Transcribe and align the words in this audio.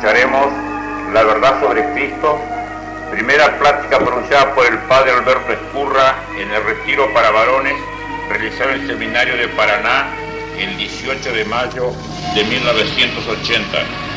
escucharemos 0.00 0.46
la 1.12 1.22
verdad 1.24 1.60
sobre 1.60 1.84
Cristo, 1.92 2.40
primera 3.10 3.58
plática 3.58 3.98
pronunciada 3.98 4.54
por 4.54 4.64
el 4.64 4.78
padre 4.78 5.10
Alberto 5.10 5.52
Escurra 5.52 6.14
en 6.38 6.50
el 6.50 6.64
retiro 6.64 7.12
para 7.12 7.30
varones 7.30 7.74
realizado 8.30 8.70
en 8.70 8.80
el 8.80 8.86
seminario 8.86 9.36
de 9.36 9.48
Paraná 9.48 10.06
el 10.58 10.74
18 10.78 11.32
de 11.34 11.44
mayo 11.44 11.92
de 12.34 12.44
1980. 12.44 14.09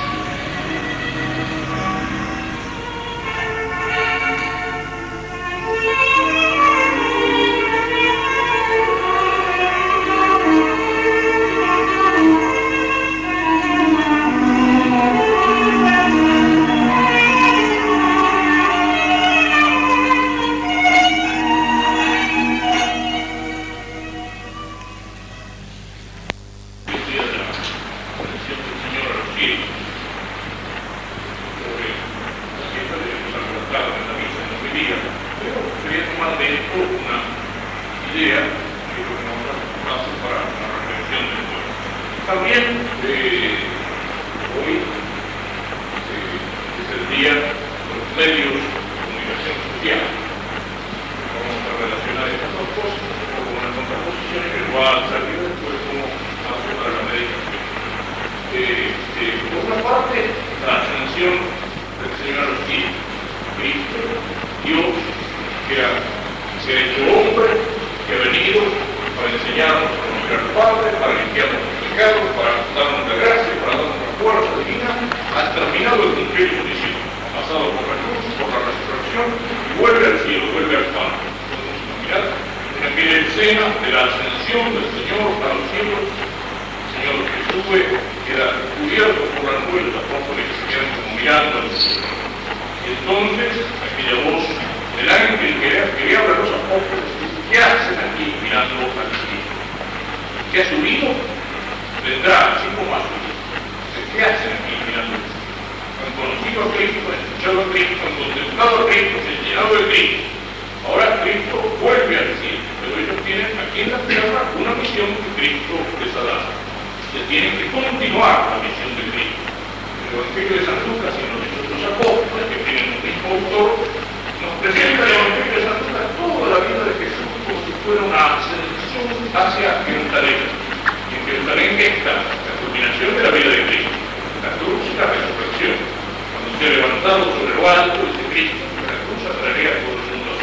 verbal 137.42 137.94
de 137.94 138.24
Cristo, 138.30 138.64
que 138.78 138.94
acusa 138.94 139.30
tarea 139.42 139.74
por 139.82 139.98
el 139.98 140.06
mundo. 140.14 140.34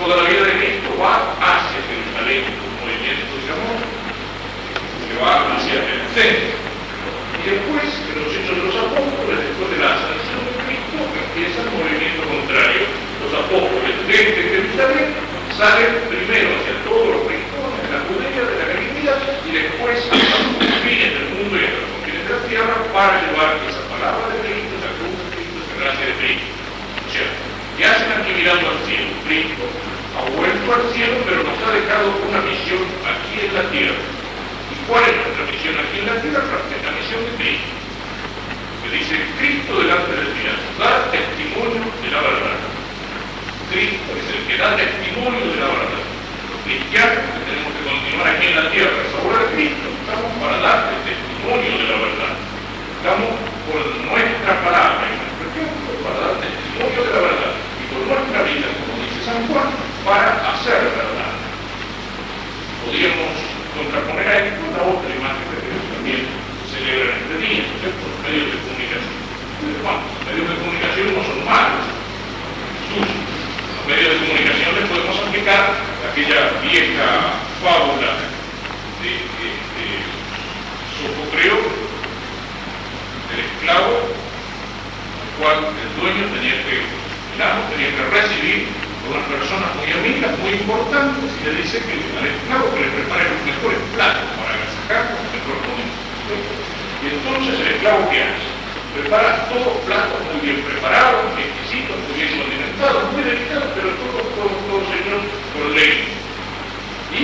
Toda 0.00 0.12
la 0.16 0.24
vida 0.28 0.42
de 0.48 0.54
Cristo 0.56 0.90
va 0.96 1.36
hacia 1.36 1.78
Jerusalén, 1.84 2.44
un 2.56 2.74
movimiento 2.80 3.32
de 3.36 3.48
amor, 3.52 3.78
que 3.80 5.14
va 5.20 5.32
hacia 5.56 5.76
el 5.82 6.04
centro. 6.16 6.56
Y 7.36 7.42
después, 7.46 7.86
en 7.86 8.16
los 8.16 8.30
hechos 8.32 8.56
de 8.56 8.64
los 8.64 8.76
apóstoles, 8.76 9.36
después 9.44 9.68
de 9.70 9.78
la 9.78 9.88
ascensión 9.96 10.40
de 10.46 10.54
Cristo, 10.64 10.98
empieza 11.04 11.58
el 11.62 11.70
movimiento 11.76 12.22
contrario. 12.26 12.82
Los 13.22 13.32
apóstoles 13.36 13.94
desde 14.06 14.40
Jerusalén 14.40 15.08
salen 15.56 15.92
primero 16.08 16.48
hacia 16.56 16.74
todos 16.84 17.08
los 17.16 17.22
rincones 17.26 17.56
la 17.92 18.00
Judea, 18.06 18.42
de 18.44 18.56
la 18.60 18.66
Galilea, 18.66 19.14
y 19.46 19.50
después 19.52 19.96
hasta 20.04 20.16
los 20.16 20.52
confines 20.58 21.10
del 21.16 21.28
mundo 21.32 21.54
y 21.56 21.64
hasta 21.64 21.80
los 21.80 21.90
confines 21.96 22.22
de 22.26 22.32
la 22.34 22.42
tierra 22.48 22.76
para 22.92 23.14
llevar 23.22 23.50
esa 23.68 23.82
palabra 23.88 24.24
de 24.36 24.45
mirando 28.46 28.70
al 28.70 28.78
cielo, 28.86 29.10
Cristo 29.26 29.66
ha 30.14 30.22
vuelto 30.38 30.68
al 30.70 30.86
cielo, 30.94 31.18
pero 31.26 31.42
nos 31.42 31.58
ha 31.66 31.70
dejado 31.74 32.14
una 32.30 32.38
misión 32.46 32.78
aquí 33.02 33.42
en 33.42 33.50
la 33.50 33.66
tierra. 33.74 33.98
¿Y 34.70 34.74
cuál 34.86 35.02
es 35.02 35.18
nuestra 35.18 35.50
misión 35.50 35.74
aquí 35.82 35.98
en 35.98 36.06
la 36.06 36.16
tierra? 36.22 36.46
La 36.46 36.94
misión 36.94 37.26
de 37.26 37.32
Cristo. 37.42 37.74
Que 38.86 38.88
dice, 39.02 39.14
Cristo 39.42 39.82
delante 39.82 40.14
del 40.14 40.30
Dios, 40.38 40.62
da 40.78 41.10
testimonio 41.10 41.90
de 41.90 42.08
la 42.14 42.22
verdad. 42.22 42.58
Cristo 43.66 44.10
es 44.14 44.26
el 44.30 44.42
que 44.46 44.56
da 44.62 44.78
testimonio 44.78 45.42
de 45.42 45.58
la 45.58 45.66
verdad. 45.66 46.02
Los 46.06 46.60
cristianos 46.70 47.26
que 47.26 47.42
tenemos 47.50 47.70
que 47.74 47.82
continuar 47.82 48.26
aquí 48.30 48.46
en 48.46 48.56
la 48.62 48.66
tierra, 48.70 48.94
es 48.94 49.10
obra 49.26 49.42
de 49.42 49.48
Cristo, 49.58 49.86
estamos 49.90 50.30
para 50.38 50.56
dar 50.62 50.78
testimonio 51.02 51.72
de 51.82 51.86
la 51.90 51.98
verdad. 51.98 52.34
Estamos 52.94 53.30
por 53.66 53.82
nuestra 54.06 54.54
palabra 54.62 55.05
nuestra 58.14 58.42
vida, 58.46 58.70
como 58.78 59.02
dice 59.02 59.18
San 59.26 59.40
Juan, 59.50 59.70
para 60.06 60.38
hacer 60.54 60.78
verdad. 60.94 61.34
Podríamos 62.86 63.34
contraponer 63.74 64.26
a 64.30 64.38
esto 64.46 64.62
la 64.78 64.82
otra 64.86 65.10
imagen 65.10 65.46
que 65.50 65.74
también 65.90 66.22
celebran 66.70 67.18
este 67.18 67.36
día, 67.42 67.66
por 67.98 68.12
medios 68.22 68.46
de 68.54 68.58
comunicación. 68.62 69.14
Bueno, 69.82 70.02
los 70.06 70.22
medios 70.22 70.46
de 70.46 70.56
comunicación 70.62 71.06
no 71.18 71.22
son 71.26 71.40
malos, 71.42 71.86
Los 72.94 73.84
medios 73.90 74.10
de 74.14 74.18
comunicación 74.22 74.70
les 74.76 74.86
podemos 74.86 75.16
aplicar 75.18 75.62
aquella 76.06 76.40
vieja 76.62 77.42
fábula 77.58 77.95
muy 90.46 90.54
importante 90.62 91.26
si 91.26 91.42
le 91.42 91.58
dice 91.58 91.82
que 91.82 91.90
le 91.98 92.06
daré 92.14 92.30
claro 92.46 92.70
que 92.70 92.78
le 92.78 92.90
prepare 92.94 93.26
los 93.34 93.42
mejores 93.50 93.82
platos 93.98 94.30
para 94.38 94.54
agasajar 94.54 95.18
mejor 95.34 95.58
Y 97.02 97.06
entonces 97.10 97.54
el 97.58 97.66
esclavo 97.74 98.06
que 98.06 98.22
hace, 98.22 98.46
prepara 98.94 99.50
todos 99.50 99.74
platos 99.90 100.22
muy 100.30 100.38
bien 100.46 100.62
preparados, 100.62 101.34
exquisitos, 101.34 101.98
muy 101.98 102.14
bien 102.14 102.30
alimentados, 102.46 103.10
muy 103.10 103.26
delicados, 103.26 103.74
pero 103.74 103.90
todos, 103.98 104.22
todos, 104.38 104.54
todos 104.70 104.86
ellos 104.94 105.26
con 105.50 105.66
lengua. 105.74 106.14
Y 107.10 107.22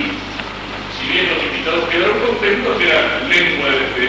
si 0.99 1.03
bien 1.07 1.31
los 1.31 1.39
invitados 1.47 1.87
quedaron 1.87 2.19
contentos, 2.27 2.75
era 2.75 3.23
lengua 3.23 3.71
de, 3.71 4.03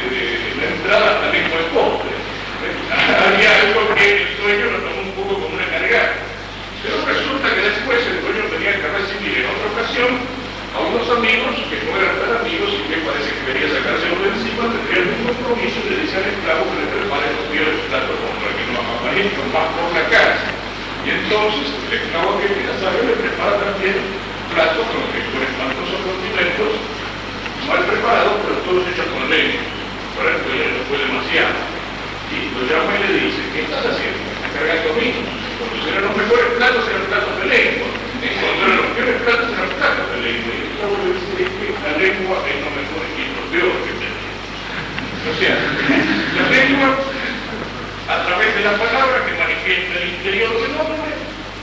la 0.58 0.66
entrada 0.74 1.06
hasta 1.06 1.30
lengua 1.30 1.62
de 1.62 1.70
postre. 1.70 2.18
¿Eh? 2.66 2.82
a 9.94 10.78
unos 10.90 11.06
amigos 11.06 11.54
que 11.70 11.78
no 11.86 11.94
eran 11.94 12.18
tan 12.18 12.42
amigos 12.42 12.66
y 12.66 12.82
que 12.90 12.98
parece 13.06 13.30
que 13.30 13.46
quería 13.46 13.70
sacarse 13.78 14.10
uno 14.10 14.26
de 14.26 14.34
encima, 14.34 14.66
tendrían 14.74 15.06
un 15.06 15.22
compromiso 15.22 15.78
de 15.86 16.02
decir 16.02 16.18
al 16.18 16.34
esclavo 16.34 16.66
que 16.66 16.82
le 16.82 16.88
prepare 16.98 17.30
los 17.30 17.46
pies 17.54 17.78
platos 17.86 18.18
contra 18.18 18.50
que 18.58 18.64
no 18.74 18.82
aparezca 18.82 19.42
más 19.54 19.70
por 19.70 19.86
la 19.94 20.02
cara. 20.10 20.34
Y 21.06 21.14
entonces 21.14 21.78
el 21.78 21.92
esclavo 21.94 22.42
que 22.42 22.58
ya 22.58 22.74
sabe 22.82 23.06
le 23.06 23.22
prepara 23.22 23.54
también 23.54 24.02
platos 24.50 24.82
con 24.82 24.98
los 24.98 25.10
que 25.14 25.22
corresponden 25.30 25.86
los 25.86 26.02
condimentos 26.02 26.70
mal 27.70 27.80
preparados, 27.86 28.34
pero 28.42 28.66
todos 28.66 28.82
hechos 28.90 29.06
con 29.14 29.30
leña. 29.30 29.62
Por 30.18 30.26
ejemplo, 30.26 30.58
no 30.58 30.82
fue 30.90 30.98
demasiado. 31.06 31.54
Y 32.34 32.50
lo 32.50 32.66
llama 32.66 32.98
y 32.98 33.14
le 33.14 33.30
dice, 33.30 33.46
¿qué 33.54 33.62
estás 33.62 33.94
haciendo? 33.94 34.18
Cargando 34.58 34.90
a. 34.98 35.22
Porque 35.54 35.86
eran 35.86 36.02
los 36.02 36.18
mejores 36.18 36.50
platos, 36.58 36.82
eran 36.82 37.06
platos 37.06 37.34
de 37.38 37.46
lengua. 37.46 38.03
La 41.84 42.00
lengua 42.00 42.40
es 42.48 42.56
lo 42.64 42.70
mejor 42.72 43.04
y 43.12 43.28
los 43.36 43.44
peores 43.52 43.80
que 43.84 43.92
la 44.00 44.08
lengua. 44.08 44.40
O 45.28 45.32
sea, 45.36 45.52
la 45.52 46.44
lengua, 46.48 46.96
a 48.08 48.24
través 48.24 48.54
de 48.56 48.62
la 48.64 48.72
palabra 48.72 49.24
que 49.26 49.36
manifiesta 49.36 50.00
el 50.00 50.08
interior 50.16 50.52
del 50.64 50.72
hombre, 50.80 51.12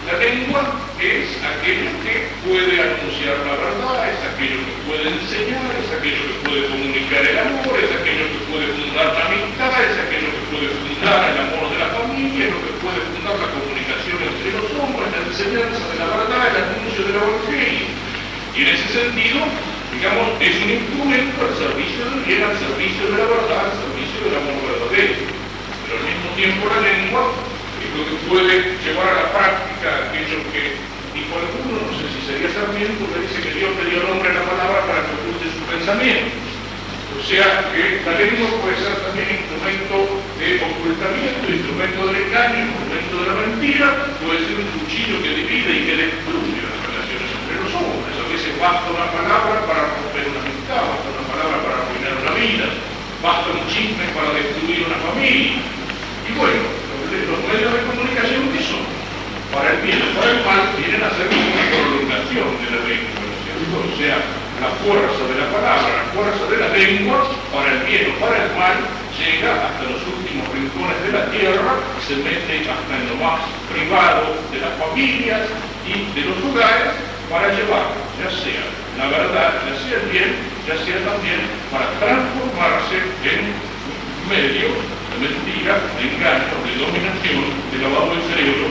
la 0.05 0.15
lengua 0.21 0.61
es 1.01 1.41
aquello 1.41 1.89
que 2.05 2.29
puede 2.45 2.73
anunciar 2.77 3.37
la 3.49 3.57
verdad, 3.57 4.13
es 4.13 4.21
aquello 4.29 4.61
que 4.61 4.75
puede 4.85 5.09
enseñar, 5.09 5.73
es 5.81 5.89
aquello 5.89 6.21
que 6.21 6.37
puede 6.45 6.61
comunicar 6.69 7.25
el 7.25 7.37
amor, 7.41 7.73
es 7.81 7.91
aquello 7.97 8.25
que 8.29 8.41
puede 8.45 8.67
fundar 8.77 9.09
la 9.17 9.25
amistad, 9.25 9.73
es 9.81 9.97
aquello 10.05 10.29
que 10.29 10.45
puede 10.53 10.69
fundar 10.69 11.30
enseñanza 15.41 15.81
de 15.89 15.97
la 15.97 16.05
verdad, 16.05 16.53
el 16.53 16.57
anuncio 16.61 17.01
del 17.01 17.17
evangelio. 17.17 17.87
Y 18.53 18.57
en 18.61 18.67
ese 18.69 18.87
sentido, 18.93 19.39
digamos, 19.89 20.37
es 20.37 20.53
un 20.61 20.69
instrumento 20.69 21.37
al 21.41 21.53
servicio 21.57 22.01
del 22.13 22.21
bien, 22.29 22.43
al 22.45 22.57
servicio 22.61 23.01
de 23.09 23.17
la 23.17 23.25
verdad, 23.25 23.73
al 23.73 23.75
servicio 23.81 24.17
del 24.21 24.37
amor 24.37 24.61
verdadero. 24.69 25.17
Pero 25.17 25.93
al 25.97 26.05
mismo 26.05 26.29
tiempo 26.37 26.61
la 26.69 26.79
lengua 26.85 27.23
es 27.81 27.89
lo 27.97 28.03
que 28.05 28.17
puede 28.29 28.53
llevar 28.85 29.07
a 29.09 29.17
la 29.17 29.27
práctica 29.33 30.13
aquello 30.13 30.37
que 30.53 30.77
dijo 31.17 31.33
alguno, 31.33 31.89
no 31.89 31.93
sé 31.97 32.05
si 32.13 32.21
sería 32.21 32.53
Sarmiento, 32.53 33.01
que 33.09 33.25
dice 33.25 33.41
que 33.41 33.57
Dios 33.57 33.71
le 33.81 33.89
dio 33.89 33.99
nombre 34.05 34.29
a 34.29 34.37
la 34.37 34.45
palabra 34.45 34.79
para 34.85 35.01
que 35.09 35.13
oculte 35.25 35.49
su 35.49 35.61
pensamiento. 35.65 36.40
O 37.21 37.23
sea 37.23 37.69
que 37.69 38.01
la 38.01 38.17
lengua 38.17 38.49
puede 38.65 38.81
ser 38.81 38.97
también 39.05 39.29
instrumento 39.29 40.25
de 40.41 40.57
ocultamiento, 40.57 41.53
instrumento 41.53 41.99
del 42.09 42.17
engaño, 42.17 42.65
instrumento 42.65 43.13
de 43.21 43.25
la 43.29 43.35
mentira, 43.45 43.87
puede 44.25 44.41
ser 44.41 44.57
un 44.57 44.69
cuchillo 44.81 45.21
que 45.21 45.29
divide 45.29 45.69
y 45.69 45.81
que 45.85 45.95
destruye 46.01 46.65
las 46.65 46.81
relaciones 46.81 47.29
entre 47.29 47.55
los 47.61 47.71
hombres. 47.77 48.17
A 48.17 48.25
veces 48.25 48.57
basta 48.57 48.89
una 48.89 49.07
palabra 49.13 49.53
para 49.69 50.01
romper 50.01 50.33
una 50.33 50.41
amistad, 50.41 50.81
basta 50.81 51.07
una 51.13 51.25
palabra 51.29 51.57
para 51.61 51.75
arruinar 51.85 52.13
una 52.25 52.33
vida, 52.41 52.65
basta 53.21 53.47
un 53.53 53.63
chisme 53.69 54.05
para 54.17 54.29
destruir 54.33 54.81
una 54.81 54.99
familia. 55.05 55.61
Y 56.25 56.31
bueno, 56.33 56.61
los 57.05 57.39
medios 57.53 57.69
de 57.69 57.81
comunicación 57.85 58.49
que 58.49 58.65
son 58.65 58.85
para 59.53 59.77
el 59.77 59.79
bien 59.85 60.01
o 60.01 60.09
para 60.17 60.29
el 60.33 60.41
mal 60.41 60.73
vienen 60.73 61.05
a 61.05 61.13
ser 61.13 61.29
una 61.29 61.65
prolongación 61.69 62.49
de 62.65 62.67
la 62.73 62.81
lengua. 62.81 63.29
O 63.77 63.93
sea, 64.01 64.40
la 64.61 64.69
fuerza 64.85 65.25
de 65.25 65.35
la 65.41 65.49
palabra, 65.49 65.89
la 65.89 66.07
fuerza 66.13 66.45
de 66.45 66.57
la 66.61 66.69
lengua, 66.69 67.25
para 67.49 67.73
el 67.73 67.81
bien 67.89 68.13
o 68.13 68.21
para 68.21 68.45
el 68.45 68.53
mal, 68.53 68.77
llega 69.17 69.57
hasta 69.57 69.89
los 69.89 70.05
últimos 70.05 70.45
rincones 70.53 71.01
de 71.01 71.11
la 71.17 71.25
tierra, 71.33 71.81
se 72.05 72.21
mete 72.21 72.69
hasta 72.69 72.93
en 72.93 73.09
lo 73.09 73.17
más 73.17 73.41
privado 73.73 74.37
de 74.53 74.61
las 74.61 74.77
familias 74.77 75.49
y 75.89 76.13
de 76.13 76.29
los 76.29 76.37
lugares 76.45 76.93
para 77.25 77.49
llevar, 77.57 77.89
ya 78.21 78.29
sea 78.29 78.61
la 79.01 79.09
verdad, 79.09 79.65
ya 79.65 79.73
sea 79.81 79.97
el 79.97 80.07
bien, 80.13 80.29
ya 80.69 80.77
sea 80.77 80.99
también 81.09 81.41
para 81.73 81.89
transformarse 81.97 83.01
en 83.25 83.49
un 83.49 84.29
medio 84.29 84.77
de 84.77 85.17
mentira, 85.25 85.81
de 85.97 86.03
engaño, 86.05 86.53
de 86.69 86.73
dominación, 86.77 87.49
de 87.73 87.77
lavado 87.81 88.13
del 88.13 88.23
cerebro, 88.29 88.67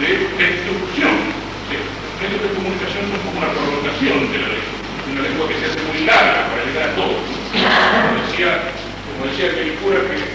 de 0.00 0.08
destrucción. 0.40 1.36
Los 1.68 2.16
medios 2.16 2.42
de 2.48 2.50
comunicación 2.56 3.12
son 3.12 3.20
como 3.28 3.44
una 3.44 3.52
prolongación 3.52 4.32
de 4.32 4.38
la 4.40 4.48
lengua, 4.56 4.77
una 5.18 5.28
lengua 5.28 5.48
que 5.48 5.54
se 5.58 5.66
hace 5.66 5.80
muy 5.82 6.06
larga 6.06 6.46
para 6.46 6.62
llegar 6.62 6.90
a 6.90 6.94
todos. 6.94 7.18
Como 7.26 8.22
decía, 8.22 8.70
como 9.18 9.26
aquel 9.26 9.74
cura 9.82 9.98
que 10.06 10.30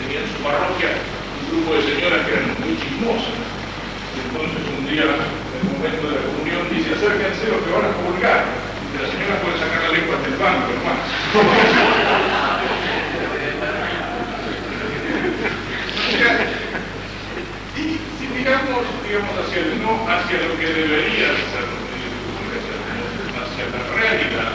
tenía 0.00 0.24
en 0.24 0.28
su 0.32 0.40
parroquia 0.40 0.96
un 0.96 1.44
grupo 1.52 1.76
de 1.76 1.84
señoras 1.84 2.24
que 2.24 2.32
eran 2.32 2.56
muy 2.56 2.72
chismosas. 2.80 3.36
Y 4.16 4.24
entonces 4.24 4.64
un 4.64 4.88
día, 4.88 5.04
en 5.04 5.60
el 5.60 5.68
momento 5.76 6.08
de 6.08 6.16
la 6.16 6.24
comunión, 6.24 6.64
dice, 6.72 6.96
acérquense 6.96 7.52
los 7.52 7.60
que 7.60 7.76
van 7.76 7.84
a 7.84 7.92
comulgar. 8.00 8.48
Y 8.48 8.96
la 8.96 9.12
señora 9.12 9.44
puede 9.44 9.60
sacar 9.60 9.84
la 9.84 9.92
lengua 9.92 10.16
hasta 10.16 10.32
el 10.32 10.40
banco, 10.40 10.72
hermano. 10.72 11.04
y 17.76 18.00
si 18.16 18.24
miramos, 18.32 18.88
digamos, 19.04 19.36
hacia 19.36 19.60
el 19.60 19.76
no, 19.82 20.00
hacia 20.08 20.48
lo 20.48 20.56
que 20.56 20.64
debería 20.64 21.28
ser 21.52 21.68
los 21.68 21.84
medios 21.92 22.08
de 22.08 22.24
comunicación, 22.24 22.80
hacia 23.36 23.68
la 23.68 23.84
realidad 23.96 24.52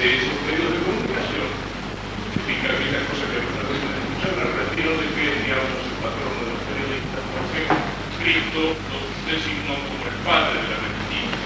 de 0.00 0.06
esos 0.16 0.36
medios 0.48 0.72
de 0.72 0.80
comunicación, 0.80 1.48
significa 2.32 2.72
que 2.72 2.88
la 2.88 3.02
cosa 3.04 3.24
que 3.28 3.38
nos 3.44 3.68
escuchar 3.68 4.34
el 4.40 4.52
retiro 4.56 4.90
de 4.96 5.06
que, 5.12 5.24
digamos, 5.44 5.80
el 5.84 5.96
patrón 6.00 6.34
de 6.40 6.44
los 6.48 6.60
periodistas, 6.64 7.22
porque 7.36 7.60
Cristo 8.16 8.62
nos 8.88 9.04
designó 9.28 9.76
como 9.76 10.02
el 10.08 10.18
padre 10.24 10.56
de 10.56 10.68
la 10.72 10.78
mentira. 10.88 11.36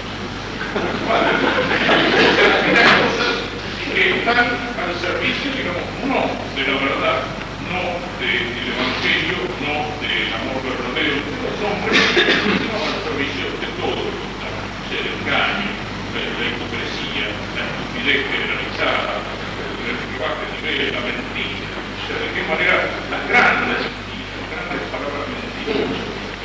El 0.73 0.99
padre 1.03 1.33
de 1.35 1.43
la 1.43 1.59
mentira. 1.59 2.03
Las 2.73 2.91
cosas 3.03 3.35
que 3.91 4.03
están 4.23 4.47
al 4.79 4.95
servicio, 5.03 5.47
digamos, 5.51 5.85
no 6.07 6.23
de 6.31 6.63
la 6.63 6.75
verdad, 6.79 7.19
no 7.67 7.99
del 8.23 8.55
Evangelio, 8.71 9.39
no 9.59 9.91
del 9.99 10.31
amor 10.31 10.63
verdadero 10.63 11.19
de 11.19 11.35
los 11.43 11.57
hombres, 11.59 11.99
sino 12.07 12.77
al 12.79 12.97
servicio 13.03 13.51
de 13.59 13.67
todo 13.77 13.99
lo. 13.99 14.23
El 14.93 15.09
engaño, 15.09 15.73
la 16.13 16.45
hipocresía, 16.45 17.02
la 17.93 17.99
estupidez 17.99 18.25
generalizada, 18.31 19.21
el 19.85 20.19
bajo 20.19 20.43
nivel, 20.61 20.93
la 20.93 20.99
mentira. 21.01 21.77
O 21.77 22.07
sea, 22.07 22.17
de 22.17 22.33
qué 22.33 22.41
manera 22.49 22.89
las 23.11 23.29
grandes 23.29 23.85
mentiras, 23.85 24.33
las 24.41 24.49
grandes 24.49 24.89
palabras 24.89 25.25
mentirosas, 25.29 26.01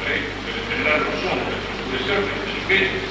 ¿eh? 0.09 0.29
que 0.45 0.51
determinan 0.53 1.01
los 1.09 1.19
hombres, 1.25 1.59
oscurecer 1.73 2.21
la 2.21 3.08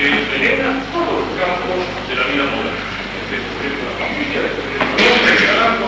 que 0.00 0.08
venera 0.08 0.80
todos 0.96 1.12
los 1.12 1.28
campos 1.36 1.76
de 2.08 2.14
la 2.16 2.24
vida 2.32 2.48
moderna, 2.48 2.88
este 3.20 3.36
desde 3.36 3.84
la 3.84 3.92
familia, 4.00 4.40
desde 4.48 4.64
el 4.64 5.60
arte. 5.60 5.84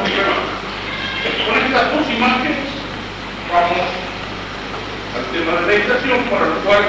Este 1.24 1.40
con 1.48 1.56
estas 1.56 1.84
dos 1.96 2.04
imágenes 2.12 2.60
vamos 3.48 3.88
al 5.16 5.24
tema 5.32 5.52
de 5.56 5.64
la 5.64 5.74
estación, 5.80 6.20
para 6.28 6.44
lo 6.44 6.60
cual 6.60 6.84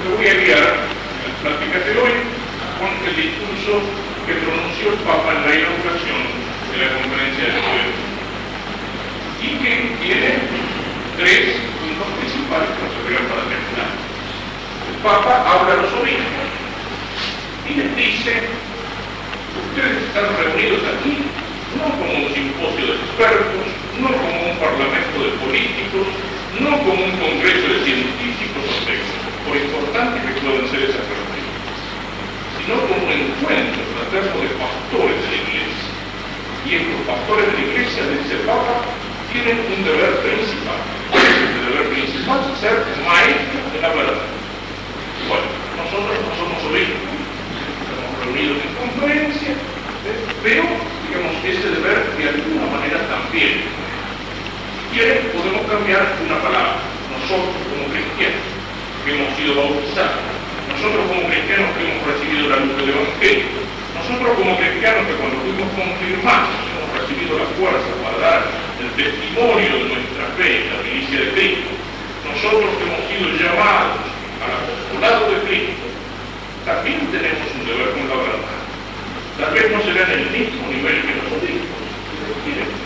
me 0.00 0.16
voy 0.16 0.24
a 0.24 0.34
guiar 0.40 0.64
en 0.80 1.28
las 1.28 1.36
pláticas 1.44 1.82
de 1.84 1.92
hoy 1.92 2.14
con 2.80 2.88
el 3.04 3.14
discurso 3.20 3.72
que 4.24 4.32
pronunció 4.40 4.96
el 4.96 5.00
Papa 5.04 5.28
en 5.28 5.44
la 5.44 5.52
inauguración 5.52 6.20
de 6.72 6.76
la 6.80 6.88
conferencia 6.88 7.52
del 7.52 7.60
pueblo 7.68 8.00
y 9.44 9.48
que 9.60 9.72
tiene 10.00 10.30
tres 11.20 11.60
puntos 11.84 12.08
principales 12.16 12.72
que 12.72 13.12
nos 13.12 13.28
para 13.28 13.44
terminar. 13.44 13.92
El 14.88 14.96
Papa 15.04 15.32
habla 15.44 15.72
a 15.76 15.82
los 15.84 15.92
obispos 16.00 16.51
y 17.68 17.74
les 17.74 17.96
dice, 17.96 18.48
ustedes 19.70 20.02
están 20.08 20.26
reunidos 20.36 20.82
aquí 20.82 21.22
no 21.78 21.84
como 21.96 22.12
un 22.12 22.28
simposio 22.34 22.84
de 22.86 22.94
expertos, 23.00 23.66
no 23.96 24.08
como 24.12 24.38
un 24.50 24.56
parlamento 24.58 25.16
de 25.24 25.30
políticos, 25.40 26.06
no 26.60 26.70
como 26.84 27.00
un 27.00 27.14
congreso 27.16 27.66
de 27.72 27.78
científicos 27.86 28.62
o 28.66 28.78
técnicos, 28.84 29.32
por 29.46 29.56
importante 29.56 30.20
que 30.20 30.40
puedan 30.42 30.68
ser 30.68 30.80
esas 30.84 31.06
reuniones, 31.06 31.78
sino 32.60 32.74
como 32.86 33.00
un 33.08 33.12
encuentro 33.12 33.80
fraterno 33.96 34.36
de 34.42 34.50
pastores 34.60 35.16
de 35.16 35.28
la 35.32 35.38
iglesia. 35.40 35.90
Y 36.62 36.68
estos 36.76 37.00
pastores 37.08 37.46
de 37.46 37.54
la 37.56 37.64
iglesia, 37.72 38.00
dice 38.10 38.32
el 38.36 38.44
Papa, 38.44 38.84
tienen 39.32 39.58
un 39.64 39.80
deber 39.80 40.12
principal. 40.20 40.80
El 41.12 41.62
deber 41.72 41.86
principal 41.88 42.38
es 42.52 42.60
ser 42.60 42.76
maestros 43.02 43.64
de 43.72 43.78
la 43.80 43.90
verdad. 43.96 44.28
Bueno, 45.26 45.48
nosotros 45.80 46.14
no 46.20 46.30
somos 46.36 46.60
obispos, 46.68 47.11
reunidos 48.42 48.58
en 48.66 48.74
conferencia, 48.74 49.54
pero 50.42 50.62
digamos, 51.06 51.32
ese 51.46 51.68
deber 51.70 51.98
de 52.18 52.28
alguna 52.28 52.66
manera 52.74 52.98
también. 53.06 53.62
Si 53.62 54.98
quieren, 54.98 55.30
podemos 55.30 55.62
cambiar 55.70 56.18
una 56.26 56.38
palabra. 56.42 56.82
Nosotros 57.06 57.54
como 57.70 57.86
cristianos 57.94 58.42
que 59.06 59.10
hemos 59.14 59.30
sido 59.38 59.54
bautizados, 59.54 60.26
nosotros 60.74 61.02
como 61.06 61.22
cristianos 61.30 61.70
que 61.78 61.82
hemos 61.86 62.02
recibido 62.02 62.42
la 62.50 62.58
luz 62.66 62.74
del 62.82 62.90
Evangelio, 62.90 63.62
nosotros 63.94 64.30
como 64.34 64.58
cristianos 64.58 65.02
que 65.06 65.14
cuando 65.22 65.38
fuimos 65.46 65.68
confirmados 65.78 66.54
hemos 66.66 66.88
recibido 66.98 67.38
la 67.38 67.48
fuerza 67.54 67.90
para 68.02 68.18
dar 68.18 68.40
el 68.82 68.90
testimonio 68.98 69.70
de 69.70 69.86
nuestra 69.86 70.24
fe, 70.34 70.66
la 70.66 70.78
milicia 70.82 71.18
de 71.22 71.28
Cristo, 71.30 71.70
nosotros 72.26 72.70
que 72.74 72.84
hemos 72.90 73.02
sido 73.06 73.26
llamados 73.38 74.02
al 74.42 74.50
apostolado 74.50 75.30
de 75.30 75.38
Cristo, 75.46 75.86
también 76.66 77.06
tenemos 77.10 77.51
un 77.62 77.68
deber 77.68 77.94
con 77.94 78.08
la 78.10 78.18
verdad. 78.18 78.58
Tal 79.38 79.54
vez 79.54 79.66
no 79.70 79.78
será 79.86 80.02
en 80.10 80.18
el 80.18 80.30
mismo 80.34 80.66
nivel 80.66 80.98
que 81.06 81.14
los 81.14 81.30
obispos, 81.30 81.82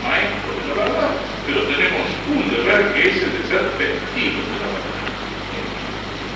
maestros 0.04 0.56
de 0.60 0.68
la 0.68 0.74
verdad, 0.84 1.12
pero 1.48 1.60
tenemos 1.64 2.04
un 2.28 2.44
deber 2.52 2.92
que 2.92 3.02
es 3.08 3.16
el 3.24 3.32
de 3.32 3.42
ser 3.48 3.64
testigos 3.80 4.44
de 4.52 4.56
la 4.60 4.68
verdad. 4.76 5.04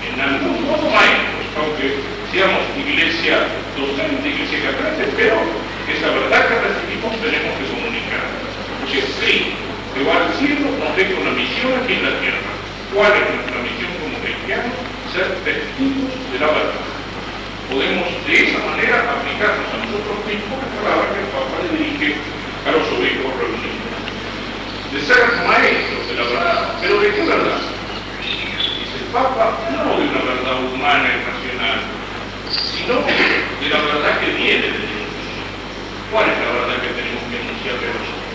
En 0.09 0.17
algún 0.25 0.57
modo 0.65 0.89
maestros, 0.89 1.45
aunque 1.53 2.01
seamos 2.33 2.65
iglesia 2.81 3.45
docente, 3.77 4.25
iglesia 4.25 4.73
católica, 4.73 5.05
pero 5.21 5.37
esa 5.85 6.09
verdad 6.09 6.41
que 6.49 6.57
recibimos 6.65 7.13
tenemos 7.21 7.53
que 7.61 7.67
comunicar. 7.69 8.25
Porque 8.81 9.05
Cristo, 9.21 9.69
que 9.93 10.01
va 10.01 10.17
al 10.17 10.33
cielo, 10.41 10.81
nos 10.81 10.97
deja 10.97 11.13
una 11.13 11.37
misión 11.37 11.77
aquí 11.77 11.93
en 11.93 12.05
la 12.09 12.15
tierra. 12.25 12.51
¿Cuál 12.89 13.13
es 13.21 13.25
nuestra 13.37 13.59
misión 13.61 13.93
como 14.01 14.17
cristianos? 14.25 14.75
Ser 15.13 15.29
testigos 15.45 16.09
de 16.33 16.39
la 16.41 16.49
verdad 16.49 16.90
podemos 17.71 18.11
de 18.27 18.35
esa 18.35 18.59
manera 18.67 19.15
aplicarnos 19.15 19.71
a 19.71 19.79
nosotros 19.87 20.19
mismos 20.27 20.59
la 20.59 20.71
palabra 20.83 21.15
que 21.15 21.23
el 21.23 21.31
Papa 21.31 21.57
le 21.63 21.71
dirige 21.79 22.19
a 22.67 22.71
los 22.75 22.83
obispos 22.91 23.31
reunidos. 23.39 23.79
De 24.91 24.99
ser 25.07 25.23
maestros 25.47 26.03
de 26.11 26.15
la 26.19 26.25
verdad, 26.27 26.59
pero 26.83 26.99
¿de 26.99 27.15
qué 27.15 27.23
verdad? 27.23 27.63
Dice 28.19 28.97
el 28.99 29.09
Papa, 29.15 29.55
no 29.71 30.03
de 30.03 30.05
una 30.11 30.23
verdad 30.27 30.57
humana 30.67 31.09
y 31.15 31.19
racional, 31.23 31.79
sino 32.51 33.07
de 33.07 33.67
la 33.71 33.81
verdad 33.87 34.19
que 34.19 34.35
viene 34.35 34.67
de 34.67 34.83
Dios. 34.91 35.07
¿Cuál 36.11 36.27
es 36.27 36.37
la 36.43 36.51
verdad 36.51 36.77
que 36.83 36.91
tenemos 36.91 37.23
que 37.31 37.39
anunciar 37.39 37.79
de 37.79 37.87
nosotros? 37.87 38.31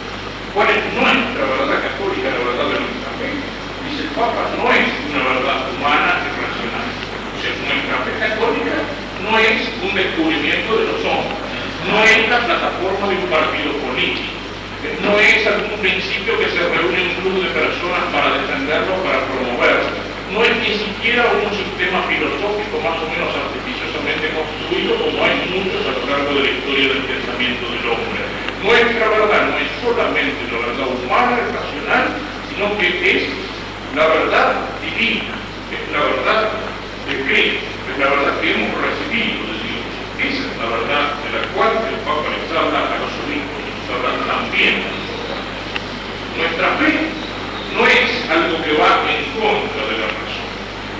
¿Cuál 0.55 0.67
es 0.71 0.79
nuestra 0.95 1.43
verdad 1.43 1.79
católica, 1.83 2.31
la 2.31 2.39
verdad 2.39 2.67
de 2.71 2.79
nuestra 2.87 3.11
fe? 3.19 3.29
Dice 3.83 4.01
el 4.07 4.11
Papa, 4.15 4.47
no 4.55 4.63
es 4.71 4.87
una 5.11 5.21
verdad 5.27 5.59
humana 5.75 6.23
y 6.23 6.27
racional. 6.39 6.87
O 7.35 7.67
nuestra 7.67 7.97
fe 8.01 8.11
católica 8.17 8.84
no 9.23 9.37
es 9.39 9.71
un 9.81 9.95
descubrimiento 9.95 10.77
de 10.77 10.85
los 10.91 10.99
hombres, 11.05 11.39
no 11.87 12.03
es 12.03 12.29
la 12.29 12.39
plataforma 12.43 13.07
de 13.07 13.15
un 13.15 13.27
partido 13.29 13.71
político, 13.85 14.35
no 15.01 15.17
es 15.19 15.45
algún 15.47 15.79
principio 15.79 16.37
que 16.37 16.49
se 16.49 16.61
reúne 16.61 17.09
un 17.09 17.15
grupo 17.21 17.39
de 17.41 17.51
personas 17.53 18.03
para 18.11 18.37
defenderlo, 18.37 18.99
para 19.05 19.23
promoverlo, 19.29 19.89
no 20.33 20.43
es 20.43 20.53
ni 20.59 20.73
siquiera 20.75 21.29
un 21.31 21.49
sistema 21.53 22.03
filosófico 22.09 22.81
más 22.81 22.97
o 22.99 23.07
menos 23.07 23.29
artificiosamente 23.31 24.33
construido 24.33 24.97
como 24.99 25.23
hay 25.23 25.37
muchos 25.53 25.85
a 25.85 25.93
lo 25.95 26.03
largo 26.09 26.31
de 26.35 26.41
la 26.43 26.51
historia 26.51 26.87
del 26.89 27.03
pensamiento 27.05 27.65
del 27.71 27.85
hombre. 27.87 28.21
Nuestra 28.65 29.05
verdad 29.09 29.41
no 29.53 29.57
es 29.61 29.69
solamente 29.79 30.41
la 30.49 30.59
verdad 30.65 30.87
humana 30.89 31.37
racional, 31.53 32.05
sino 32.49 32.77
que 32.77 32.87
es 32.89 33.23
la 33.95 34.07
verdad 34.07 34.55
divina, 34.81 35.37
es 35.69 35.83
la 35.93 36.01
verdad 36.01 36.49
de 37.05 37.15
Cristo 37.29 37.74
la 37.99 38.09
verdad 38.11 38.39
que 38.41 38.51
hemos 38.51 38.75
recibido 38.75 39.39
de 39.47 39.55
Dios. 39.63 39.87
Esa 40.19 40.43
es 40.51 40.55
la 40.59 40.67
verdad 40.67 41.15
de 41.23 41.29
la 41.31 41.43
cual 41.55 41.71
el 41.87 41.99
Papa 42.03 42.27
les 42.27 42.51
habla 42.51 42.91
a 42.91 42.99
los 42.99 43.13
obispos 43.23 43.55
nos 43.55 43.87
habla 43.95 44.11
también 44.27 44.83
a 44.83 44.91
nosotros. 44.91 45.39
Nuestra 46.35 46.67
fe 46.75 46.91
no 47.71 47.81
es 47.87 48.11
algo 48.27 48.55
que 48.63 48.73
va 48.75 48.99
en 49.07 49.23
contra 49.39 49.81
de 49.87 49.95
la 49.95 50.07
razón. 50.11 50.49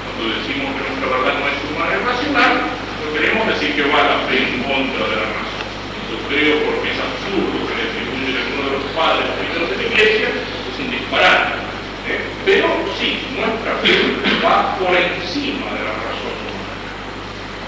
Cuando 0.08 0.24
decimos 0.40 0.72
que 0.72 0.82
nuestra 0.88 1.08
verdad 1.12 1.36
no 1.36 1.46
es 1.52 1.60
humana 1.68 1.94
y 1.96 2.02
racional, 2.08 2.54
no 2.64 3.06
queremos 3.12 3.44
decir 3.52 3.70
que 3.76 3.84
va 3.92 4.00
la 4.00 4.20
fe 4.32 4.38
en 4.40 4.64
contra 4.64 5.04
de 5.04 5.16
la 5.20 5.28
razón. 5.36 5.68
Yo 6.08 6.18
creo 6.32 6.54
porque 6.64 6.96
es 6.96 7.00
absurdo 7.04 7.60
que 7.68 7.76
le 7.76 7.84
atribuye 7.92 8.40
a 8.40 8.44
uno 8.56 8.62
de 8.64 8.74
los 8.80 8.86
padres 8.96 9.28
de 9.36 9.76
la 9.76 9.84
iglesia, 9.84 10.32
es 10.32 10.76
un 10.80 10.88
disparate. 10.96 11.60
¿eh? 12.08 12.24
Pero 12.48 12.68
sí, 12.96 13.20
nuestra 13.36 13.84
fe 13.84 14.16
va 14.40 14.80
por 14.80 14.96
encima 14.96 15.76
de 15.76 15.84
la 15.84 15.92
razón. 15.92 15.95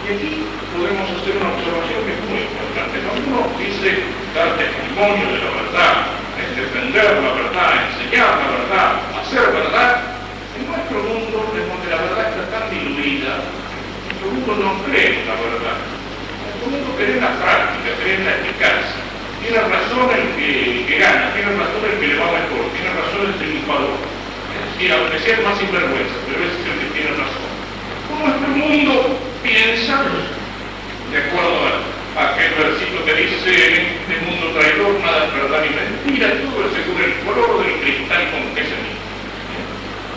Y 0.08 0.14
aquí 0.16 0.40
podemos 0.72 1.04
hacer 1.04 1.36
una 1.36 1.52
observación 1.52 2.00
que 2.08 2.16
es 2.16 2.24
muy 2.32 2.48
importante. 2.48 2.96
Cuando 3.04 3.28
uno 3.28 3.44
dice 3.60 4.08
dar 4.32 4.56
testimonio 4.56 5.36
de 5.36 5.40
la 5.44 5.52
verdad, 5.52 5.96
es 6.40 6.48
defender 6.56 7.12
la 7.20 7.32
verdad, 7.36 7.72
enseñar 7.92 8.40
la 8.40 8.48
verdad, 8.56 8.90
hacer 9.20 9.52
verdad, 9.52 10.16
en 10.56 10.64
nuestro 10.64 10.98
mundo, 11.12 11.52
en 11.60 11.68
donde 11.68 11.88
la 11.92 12.00
verdad 12.08 12.24
está 12.24 12.44
tan 12.56 12.72
diluida, 12.72 13.52
nuestro 14.08 14.28
mundo 14.32 14.52
no 14.56 14.70
cree 14.88 15.12
en 15.12 15.28
la 15.28 15.36
verdad. 15.44 15.76
Nuestro 15.76 16.66
mundo 16.72 16.88
cree 16.96 17.12
en 17.12 17.24
la 17.28 17.34
práctica, 17.44 17.90
cree 18.00 18.16
en 18.16 18.24
la 18.24 18.34
eficacia. 18.40 19.04
Tiene 19.44 19.60
razón 19.60 20.08
el 20.08 20.28
que, 20.40 20.48
el 20.72 21.04
gana, 21.04 21.36
tiene 21.36 21.52
razón 21.52 21.84
el 21.84 22.00
que 22.00 22.08
le 22.08 22.16
va 22.16 22.32
mejor, 22.32 22.64
tiene 22.80 22.96
razón 22.96 23.28
el 23.28 23.36
triunfador. 23.44 24.00
Y 24.80 24.88
aunque 24.88 25.20
sea 25.20 25.36
más 25.44 25.60
sinvergüenza, 25.60 26.16
pero 26.32 26.48
es 26.48 26.56
el 26.64 26.80
que 26.80 26.96
tiene 26.96 27.12
razón. 27.12 27.44
Como 28.08 28.24
nuestro 28.24 28.56
mundo 28.56 29.27
piensa, 29.44 30.04
de 31.12 31.18
acuerdo 31.18 31.58
a, 31.68 32.34
aquel 32.34 32.52
versículo 32.58 33.06
que 33.06 33.14
dice, 33.14 33.50
en 33.50 33.84
este 34.02 34.16
mundo 34.26 34.58
traidor 34.58 35.00
nada 35.02 35.30
es 35.30 35.34
verdad 35.38 35.62
ni 35.62 35.72
mentira, 35.76 36.34
todo 36.42 36.66
es 36.66 36.74
según 36.74 36.98
el 36.98 37.14
color 37.22 37.62
del 37.62 37.78
cristal 37.82 38.24
con 38.34 38.44
que 38.58 38.64
se 38.66 38.78
mira. 38.82 38.98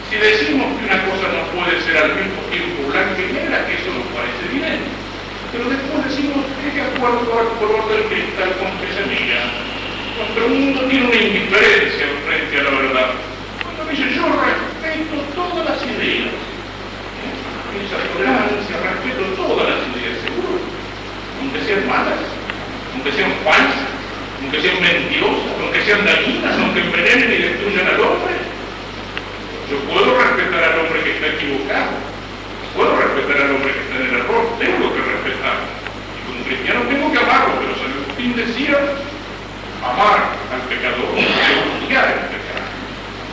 Si 0.09 0.17
decimos 0.17 0.67
que 0.81 0.85
una 0.89 1.01
cosa 1.07 1.27
no 1.29 1.43
puede 1.55 1.77
ser 1.85 1.97
al 2.01 2.17
mismo 2.17 2.41
tiempo 2.51 2.89
blanca 2.89 3.21
y 3.21 3.33
negra, 3.33 3.67
que 3.69 3.75
eso 3.79 3.93
nos 3.95 4.09
parece 4.17 4.45
bien. 4.51 4.81
Pero 5.53 5.69
después 5.69 5.99
decimos 6.09 6.41
que 6.57 6.69
de 6.73 6.83
acuerdo 6.83 7.31
al 7.31 7.51
color 7.61 7.85
del 7.93 8.05
cristal 8.09 8.51
con 8.59 8.71
que 8.81 8.89
se 8.91 9.05
mira, 9.07 9.45
nuestro 10.17 10.49
mundo 10.49 10.81
tiene 10.89 11.05
una 11.07 11.21
indiferencia 11.21 12.07
frente 12.27 12.55
a 12.59 12.63
la 12.65 12.71
verdad. 12.71 13.11
Cuando 13.63 13.83
dice 13.93 14.09
yo 14.17 14.25
respeto 14.25 15.15
todas 15.37 15.65
las 15.69 15.81
ideas, 15.85 16.33
esa 17.91 18.07
tolerancia, 18.15 18.79
respeto 18.87 19.35
todas 19.35 19.67
las 19.67 19.83
ideas, 19.91 20.23
seguro, 20.23 20.63
aunque 21.43 21.59
sean 21.67 21.83
malas, 21.91 22.23
aunque 22.95 23.11
sean 23.11 23.35
falsas, 23.43 23.91
aunque 24.39 24.63
sean 24.63 24.79
mentirosas, 24.79 25.55
aunque 25.59 25.83
sean 25.83 26.07
dañinas, 26.07 26.55
aunque 26.55 26.87
envenenen 26.87 27.35
y 27.35 27.43
destruyan 27.51 27.91
al 27.91 27.99
hombre. 27.99 28.35
Yo 29.67 29.77
puedo 29.91 30.07
respetar 30.23 30.63
al 30.71 30.79
hombre 30.87 31.03
que 31.03 31.19
está 31.19 31.27
equivocado, 31.35 31.91
puedo 32.79 32.95
respetar 32.95 33.37
al 33.43 33.51
hombre 33.59 33.75
que 33.75 33.83
está 33.83 33.95
en 33.99 34.07
el 34.07 34.15
error, 34.23 34.43
tengo 34.63 34.87
que 34.95 35.03
respetarlo. 35.11 35.67
Y 36.15 36.21
como 36.31 36.41
cristiano 36.47 36.81
tengo 36.87 37.07
que 37.11 37.19
amarlo, 37.19 37.59
pero 37.59 37.75
San 37.75 37.91
Agustín 37.91 38.31
decía, 38.39 38.79
amar 39.83 40.31
al 40.47 40.63
pecador, 40.71 41.11
odiar 41.11 42.07
al 42.07 42.23
pecado. 42.31 42.71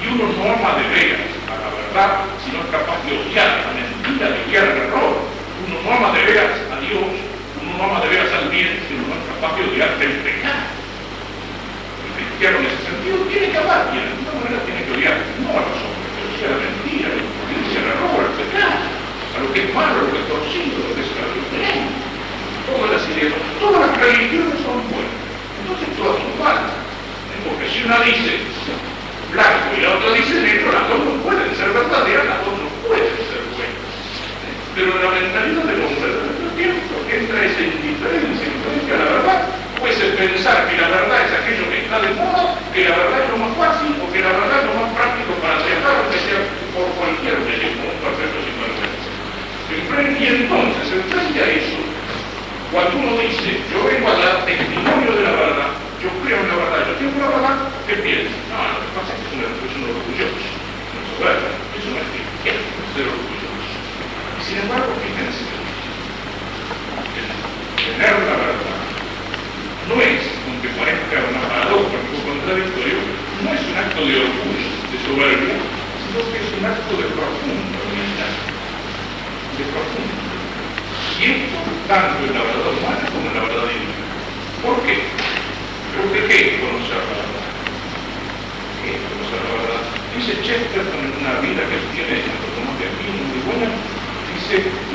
Y 0.02 0.04
uno 0.18 0.34
no 0.34 0.44
ama 0.50 0.82
de 0.82 0.86
veras 0.90 1.30
a 1.46 1.54
la 1.62 1.70
verdad, 1.78 2.26
sino 2.42 2.66
es 2.66 2.70
capaz 2.74 2.98
de 3.06 3.22
odiar 3.22 3.50
a 3.54 3.70
la 3.70 3.87
vida 4.08 4.30
de 4.32 4.42
guerra, 4.52 4.88
error. 4.88 5.20
Uno 5.68 5.76
no 5.84 5.90
ama 5.92 6.16
de 6.16 6.24
veras 6.26 6.54
a 6.72 6.80
Dios, 6.80 7.12
uno 7.60 7.70
no 7.78 7.84
ama 7.84 8.00
de 8.02 8.10
veras 8.10 8.32
al 8.32 8.50
bien, 8.50 8.80
sino 8.88 9.04
no 9.08 9.14
es 9.20 9.24
capaz 9.28 9.56
de 9.58 9.64
odiar 9.68 9.92
el 10.00 10.16
pecado. 10.24 10.64
El 12.08 12.12
cristiano 12.16 12.56
en 12.60 12.66
ese 12.72 12.82
sentido 12.88 13.18
tiene 13.28 13.52
que 13.52 13.58
amar 13.58 13.92
y 13.92 14.00
de 14.00 14.08
alguna 14.08 14.32
manera 14.40 14.60
tiene 14.64 14.82
que 14.88 14.92
odiar, 14.96 15.18
no 15.44 15.50
a 15.52 15.62
los 15.68 15.80
hombres, 15.84 16.10
pero 16.16 16.30
sea 16.40 16.50
la 16.56 16.60
mentira, 16.64 17.08
la 17.12 17.20
injusticia, 17.20 17.78
el 17.84 17.90
error, 17.92 18.22
el 18.24 18.36
pecado, 18.38 18.80
a 18.88 19.38
lo 19.44 19.48
que 19.52 19.60
es 19.60 19.70
malo, 19.76 19.96
a 19.98 20.04
lo 20.08 20.12
que 20.14 20.20
es 20.24 20.28
torcido, 20.32 20.76
a 20.78 20.88
lo 20.88 20.92
que 20.96 21.02
es 21.04 21.10
diferente. 21.12 21.58
Todas 22.68 22.90
las 22.92 23.04
ideas, 23.12 23.32
todas 23.60 23.80
las 23.80 23.94
religiones 23.98 24.60
son 24.64 24.78
buenas, 24.92 25.18
entonces 25.64 25.88
todas 25.96 26.16
son 26.20 26.34
malas. 26.40 26.72
Porque 27.48 27.70
si 27.72 27.84
una 27.88 28.00
dice, 28.04 28.37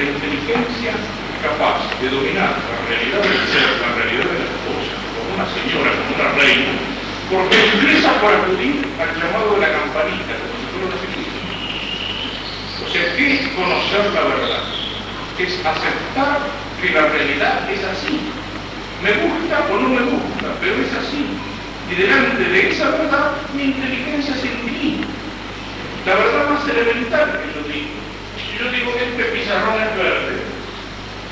la 0.02 0.10
inteligencia 0.10 0.98
capaz 1.42 1.86
de 2.02 2.10
dominar 2.10 2.58
la 2.58 2.76
realidad 2.90 3.22
del 3.22 3.38
ser, 3.54 3.70
la 3.78 3.94
realidad 3.94 4.26
de 4.26 4.38
las 4.42 4.54
cosas, 4.66 4.98
como 5.14 5.30
una 5.38 5.46
señora, 5.46 5.90
como 5.94 6.10
una 6.18 6.28
reina, 6.42 6.74
porque 7.30 7.54
empieza 7.70 8.10
por 8.18 8.34
acudir 8.34 8.82
al 8.98 9.14
llamado 9.14 9.54
de 9.54 9.60
la 9.62 9.70
campanita, 9.70 10.34
como 10.42 10.58
si 10.58 10.66
fuera 10.74 10.90
una 10.90 10.98
O 12.82 12.88
sea, 12.90 13.04
¿qué 13.14 13.24
es 13.30 13.42
conocer 13.54 14.04
la 14.10 14.22
verdad? 14.26 14.64
Es 15.38 15.52
aceptar 15.62 16.50
que 16.82 16.90
la 16.90 17.06
realidad 17.06 17.70
es 17.70 17.82
así, 17.86 18.18
me 19.06 19.12
gusta 19.22 19.66
o 19.70 19.78
no 19.78 19.88
me 19.88 20.02
gusta, 20.02 20.50
pero 20.60 20.82
es 20.82 20.92
así. 20.98 21.30
Y 21.90 21.94
delante 21.94 22.42
de 22.42 22.70
esa 22.70 22.90
verdad, 22.90 23.38
mi 23.54 23.64
inteligencia 23.70 24.34
se 24.34 24.46
inclina. 24.46 25.06
La 26.06 26.14
verdad 26.14 26.50
más 26.50 26.68
elemental 26.68 27.38
que. 27.38 27.51
Si 28.52 28.58
yo 28.60 28.68
digo 28.68 28.92
que 28.92 29.08
este 29.08 29.24
pizarrón 29.32 29.80
es 29.80 29.96
verde, 29.96 30.44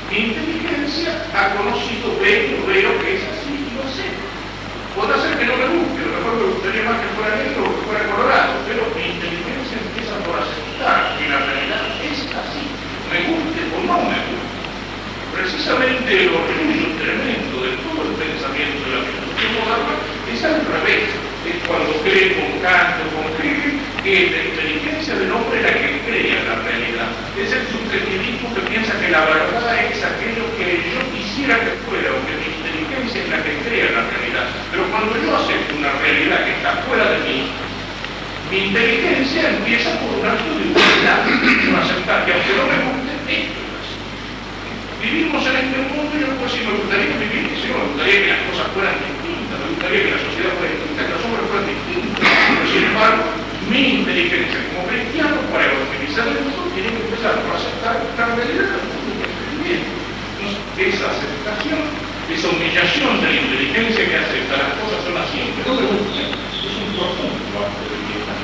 mi 0.09 0.33
inteligencia 0.33 1.21
ha 1.37 1.53
conocido, 1.53 2.17
ve, 2.17 2.57
veo 2.65 2.97
que 2.97 3.09
es 3.13 3.23
así 3.29 3.61
y 3.61 3.69
lo 3.77 3.85
sé. 3.93 4.09
Puede 4.97 5.13
ser 5.21 5.37
que 5.37 5.45
no 5.45 5.53
me 5.53 5.69
guste, 5.69 6.01
a 6.01 6.09
lo 6.09 6.17
mejor 6.17 6.33
me 6.41 6.49
gustaría 6.49 6.81
más 6.81 6.97
que 6.97 7.13
fuera 7.13 7.37
negro 7.37 7.61
o 7.61 7.73
que 7.77 7.85
fuera 7.85 8.09
colorado, 8.09 8.57
pero 8.65 8.89
mi 8.97 9.05
inteligencia 9.05 9.77
empieza 9.85 10.17
por 10.25 10.33
aceptar 10.33 11.13
que 11.21 11.29
la 11.29 11.45
realidad 11.45 11.85
es 12.09 12.25
así, 12.25 12.65
me 13.13 13.19
guste 13.29 13.69
o 13.69 13.77
no 13.85 13.97
me 14.01 14.17
guste. 14.25 14.57
Precisamente 15.29 16.09
el 16.09 16.33
orgullo 16.33 16.89
tremendo 17.05 17.55
de 17.61 17.71
todo 17.85 18.01
el 18.01 18.13
pensamiento 18.17 18.81
de 18.81 18.93
la 18.97 19.03
filosofía 19.05 19.51
moderna 19.61 19.93
es 20.25 20.41
al 20.41 20.57
revés. 20.73 21.05
Es 21.45 21.57
cuando 21.69 21.93
cree 22.01 22.33
con 22.33 22.49
Kant 22.65 22.97
con 23.13 23.29
Hegel 23.37 23.77
que 24.01 24.13
la 24.25 24.41
inteligencia 24.41 25.13
del 25.21 25.31
hombre 25.31 25.61
es 25.61 25.65
la 25.69 25.73
que. 25.77 25.90
Es 27.41 27.51
el 27.53 27.65
subjetivismo 27.73 28.53
que 28.53 28.61
piensa 28.69 28.93
que 29.01 29.09
la 29.09 29.25
verdad 29.25 29.73
es 29.89 29.97
aquello 29.97 30.45
que 30.61 30.77
yo 30.93 31.01
quisiera 31.09 31.57
que 31.57 31.73
fuera 31.89 32.13
o 32.13 32.21
que 32.29 32.37
mi 32.37 32.53
inteligencia 32.53 33.17
es 33.17 33.29
la 33.33 33.41
que 33.41 33.57
crea 33.65 33.97
la 33.97 34.05
realidad. 34.13 34.45
Pero 34.69 34.85
cuando 34.93 35.17
yo 35.17 35.33
acepto 35.33 35.73
una 35.73 35.89
realidad 36.05 36.45
que 36.45 36.53
está 36.61 36.85
fuera 36.85 37.17
de 37.17 37.19
mí, 37.25 37.49
mi 38.53 38.69
inteligencia 38.69 39.57
empieza 39.57 39.89
por 39.97 40.21
un 40.21 40.25
acto 40.27 40.53
de 40.53 40.69
humildad, 40.69 41.19
no 41.65 41.77
aceptar 41.81 42.29
que 42.29 42.33
aunque 42.37 42.53
no 42.53 42.65
me 42.69 42.77
guste, 42.77 43.13
esto 43.25 43.61
Vivimos 45.01 45.41
en 45.41 45.55
este 45.65 45.77
mundo 45.97 46.13
y 46.13 46.21
yo 46.21 46.29
pues 46.37 46.51
si 46.53 46.61
me 46.61 46.77
gustaría 46.77 47.17
vivir, 47.17 47.57
si 47.57 47.73
me 47.73 47.81
gustaría 47.89 48.21
que 48.21 48.29
las 48.37 48.43
cosas 48.53 48.69
fueran 48.69 49.01
distintas, 49.01 49.57
me 49.57 49.67
gustaría 49.73 49.99
que 50.05 50.11
la 50.13 50.21
sociedad 50.29 50.53
fuera 50.61 50.77
distinta, 50.77 50.99
que 51.09 51.13
los 51.17 51.25
hombres 51.25 51.45
fueran 51.49 51.67
distintos. 51.73 52.21
Pero 52.21 52.63
sin 52.69 52.83
embargo, 52.85 53.23
mi 53.65 53.81
inteligencia 53.97 54.61
como 54.69 54.85
cristiano 54.85 55.41
para 55.49 55.65
evangelizar 55.73 56.27
el 56.29 56.45
mundo 56.45 56.69
tiene 56.77 56.89
que 56.91 57.10
empezar 57.21 57.37
por 57.45 57.53
aceptar 57.53 58.01
esta 58.01 58.25
realidad 58.33 58.81
esa 60.81 61.05
aceptación, 61.13 61.77
esa 62.25 62.49
humillación 62.49 63.21
de 63.21 63.27
la 63.29 63.37
inteligencia 63.37 64.01
que 64.09 64.17
acepta 64.17 64.57
las 64.57 64.73
cosas 64.81 65.05
son 65.05 65.13
así, 65.21 65.37
aunque 65.45 65.61
no 65.61 65.77
es 65.77 66.73
un 66.81 66.89
profundo 66.97 67.61
acto 67.61 67.85
de 67.85 67.97
piedad. 68.09 68.37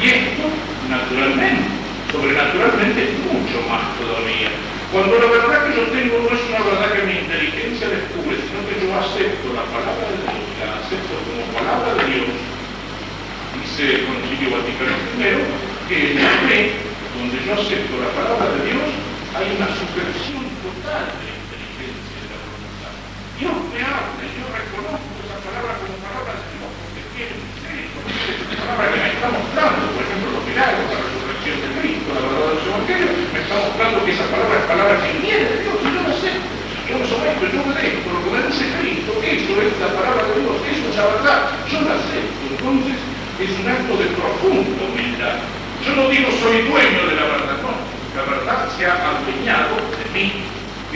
Y 0.00 0.04
esto, 0.08 0.48
naturalmente, 0.88 1.68
sobrenaturalmente, 2.08 3.04
es 3.04 3.14
mucho 3.28 3.60
más 3.68 3.92
todavía. 4.00 4.48
Cuando 4.88 5.20
la 5.20 5.28
verdad 5.28 5.68
que 5.68 5.76
yo 5.76 5.84
tengo 5.92 6.24
no 6.24 6.32
es 6.32 6.40
una 6.48 6.64
verdad 6.64 6.88
que 6.96 7.04
mi 7.04 7.20
inteligencia 7.20 7.92
descubre, 7.92 8.40
sino 8.40 8.64
que 8.64 8.80
yo 8.80 8.88
acepto 8.96 9.52
la 9.52 9.68
palabra 9.68 10.08
de 10.08 10.24
Dios, 10.24 10.48
la 10.64 10.80
acepto 10.80 11.12
como 11.28 11.44
palabra 11.52 12.00
de 12.00 12.04
Dios, 12.08 12.32
dice 13.60 14.00
el 14.00 14.08
Concilio 14.08 14.56
Vaticano 14.56 14.96
I, 15.20 15.84
que 15.84 16.16
la 16.16 16.32
fe, 16.48 16.93
donde 17.34 17.50
yo 17.50 17.58
acepto 17.58 17.98
la 17.98 18.14
palabra 18.14 18.46
de 18.46 18.62
Dios, 18.62 18.86
hay 19.34 19.58
una 19.58 19.66
supervisión 19.74 20.46
total 20.62 21.02
de 21.18 21.24
la 21.26 21.34
inteligencia 21.34 22.18
de 22.22 22.30
la 22.30 22.38
voluntad. 22.46 22.94
Dios 23.42 23.54
me 23.74 23.80
habla 23.82 24.22
y 24.22 24.30
yo 24.38 24.46
reconozco 24.54 25.10
esa 25.18 25.38
palabra 25.42 25.72
como 25.82 25.98
palabra 25.98 26.32
de 26.38 26.46
Dios, 26.54 26.70
porque 26.78 27.02
tiene 27.10 27.34
una 27.34 28.54
palabra 28.54 28.86
que 28.86 28.98
me 29.02 29.10
está 29.18 29.28
mostrando, 29.34 29.82
por 29.82 30.02
ejemplo, 30.06 30.28
los 30.30 30.44
milagros, 30.46 30.86
la 30.94 31.00
resurrección 31.02 31.56
de 31.58 31.68
Cristo, 31.74 32.08
la 32.14 32.22
verdad 32.22 32.48
de 32.54 32.58
su 32.62 32.68
evangelio, 32.70 33.10
me 33.34 33.40
está 33.42 33.54
mostrando 33.66 33.96
que 34.06 34.12
esa 34.14 34.26
palabra 34.30 34.54
es 34.54 34.66
palabra 34.70 34.94
que 35.02 35.10
viene 35.18 35.44
de 35.50 35.56
Dios, 35.58 35.76
y 35.82 35.88
yo 35.90 36.00
no 36.06 36.14
sé, 36.14 36.32
yo 36.86 36.94
no 37.02 37.04
someto, 37.10 37.44
yo 37.50 37.60
me 37.66 37.74
dejo, 37.74 38.06
lo 38.14 38.20
que 38.22 38.30
me 38.30 38.40
dice 38.46 38.64
Cristo, 38.78 39.10
eso 39.26 39.52
es 39.58 39.74
la 39.82 39.90
palabra 39.90 40.22
de 40.22 40.34
Dios, 40.38 40.54
eso 40.70 40.84
es 40.86 40.94
la 40.94 41.06
verdad, 41.18 41.38
yo 41.66 41.78
la 41.82 41.98
acepto, 41.98 42.42
entonces 42.46 42.98
es 43.42 43.50
un 43.58 43.66
acto 43.66 43.92
de 43.98 44.06
profunda 44.14 44.82
humildad. 44.86 45.63
Yo 45.84 45.92
no 45.96 46.08
digo 46.08 46.32
soy 46.40 46.64
dueño 46.64 47.12
de 47.12 47.14
la 47.14 47.28
verdad, 47.28 47.60
no, 47.60 47.76
la 48.16 48.24
verdad 48.24 48.72
se 48.72 48.88
ha 48.88 48.96
adueñado 49.04 49.76
de 49.92 50.06
mí, 50.16 50.32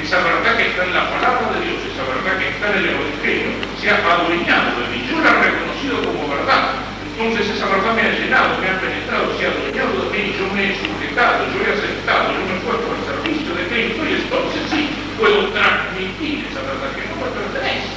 esa 0.01 0.17
verdad 0.25 0.57
que 0.57 0.73
está 0.73 0.89
en 0.89 0.95
la 0.97 1.13
palabra 1.13 1.53
de 1.53 1.61
Dios, 1.61 1.77
esa 1.93 2.09
verdad 2.09 2.41
que 2.41 2.49
está 2.57 2.73
en 2.73 2.77
el 2.81 2.97
Evangelio, 2.97 3.53
se 3.77 3.91
ha 3.93 4.01
adueñado 4.01 4.81
de 4.81 4.87
mí. 4.89 5.05
Yo 5.05 5.21
la 5.21 5.29
he 5.29 5.53
reconocido 5.53 6.01
como 6.09 6.33
verdad. 6.33 6.81
Entonces 7.05 7.53
esa 7.53 7.69
verdad 7.69 7.93
me 7.93 8.01
ha 8.01 8.17
llenado, 8.17 8.57
me 8.65 8.73
ha 8.73 8.81
penetrado, 8.81 9.29
se 9.37 9.45
ha 9.45 9.53
adueñado 9.53 9.93
de 9.93 10.09
mí, 10.09 10.33
yo 10.41 10.45
me 10.57 10.63
he 10.65 10.73
sujetado, 10.73 11.45
yo 11.53 11.59
he 11.61 11.69
aceptado, 11.69 12.33
yo 12.33 12.41
me 12.49 12.57
he 12.57 12.61
puesto 12.65 12.89
al 12.89 13.03
servicio 13.13 13.51
de 13.61 13.65
Cristo 13.69 14.01
y 14.09 14.13
entonces 14.25 14.63
sí 14.73 14.83
puedo 15.21 15.53
transmitir 15.53 16.49
esa 16.49 16.65
verdad 16.65 16.97
que 16.97 17.05
no 17.13 17.17
me 17.21 17.29
pertenece. 17.29 17.93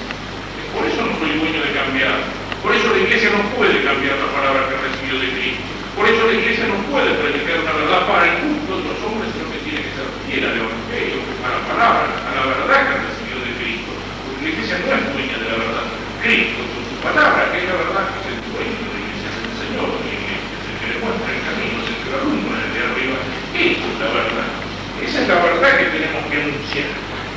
Por 0.76 0.84
eso 0.84 1.00
no 1.08 1.14
soy 1.24 1.40
dueño 1.40 1.62
de 1.64 1.72
cambiar. 1.72 2.20
Por 2.60 2.76
eso 2.76 2.92
la 2.92 3.00
iglesia 3.00 3.32
no 3.32 3.48
puede 3.56 3.80
cambiar 3.80 4.20
la 4.20 4.30
palabra 4.36 4.68
que 4.68 4.76
recibió 4.76 5.16
de 5.24 5.30
Cristo. 5.40 5.81
Por 5.96 6.08
eso 6.08 6.24
la 6.24 6.34
iglesia 6.40 6.72
no 6.72 6.80
puede 6.88 7.12
predicar 7.20 7.60
una 7.68 7.76
verdad 7.76 8.08
para 8.08 8.24
el 8.32 8.36
gusto 8.48 8.80
de 8.80 8.86
los 8.88 9.00
hombres, 9.04 9.28
sino 9.36 9.52
que 9.52 9.60
tiene 9.60 9.84
que 9.84 9.92
ser 9.92 10.08
fiel 10.24 10.44
al 10.48 10.56
Evangelio, 10.56 11.20
a 11.44 11.48
la 11.52 11.62
palabra, 11.68 12.08
a 12.08 12.32
la 12.32 12.44
verdad 12.48 12.80
que 12.88 13.12
recibió 13.12 13.36
de 13.44 13.52
Cristo. 13.60 13.92
Porque 14.24 14.40
la 14.40 14.50
iglesia 14.56 14.80
no 14.80 14.88
es 14.88 15.04
dueña 15.12 15.36
de 15.36 15.48
la 15.52 15.58
verdad. 15.60 15.86
Cristo, 16.24 16.62
con 16.72 16.84
su 16.88 16.96
palabra, 17.04 17.52
que 17.52 17.58
es 17.60 17.68
la 17.68 17.76
verdad 17.76 18.04
que 18.08 18.18
es 18.24 18.28
el 18.32 18.40
dueño 18.40 18.78
de 18.80 18.88
la 18.88 19.00
iglesia, 19.04 19.28
es 19.36 19.40
el 19.44 19.56
Señor, 19.60 19.90
es 19.92 20.64
el 20.64 20.76
que 20.80 20.88
le 20.88 20.98
muestra 21.04 21.28
el 21.28 21.42
camino, 21.44 21.76
es 21.76 21.88
el 21.92 21.98
que 22.00 22.08
lo 22.08 22.18
alumbra 22.24 22.56
desde 22.56 22.80
arriba. 22.88 23.18
Esa 23.52 23.86
es 23.92 23.98
la 24.00 24.10
verdad. 24.16 24.50
Esa 24.96 25.18
es 25.20 25.28
la 25.28 25.40
verdad 25.44 25.72
que 25.76 25.88
tenemos 25.92 26.24
que 26.32 26.36
anunciar. 26.40 26.90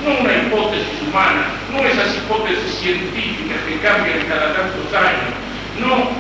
No 0.07 0.11
una 0.23 0.35
hipótesis 0.39 0.99
humana, 1.03 1.43
no 1.75 1.83
esas 1.83 2.11
hipótesis 2.23 2.71
científicas 2.79 3.59
que 3.67 3.83
cambian 3.83 4.23
cada 4.31 4.55
tantos 4.55 4.89
años, 4.95 5.35
no 5.83 6.15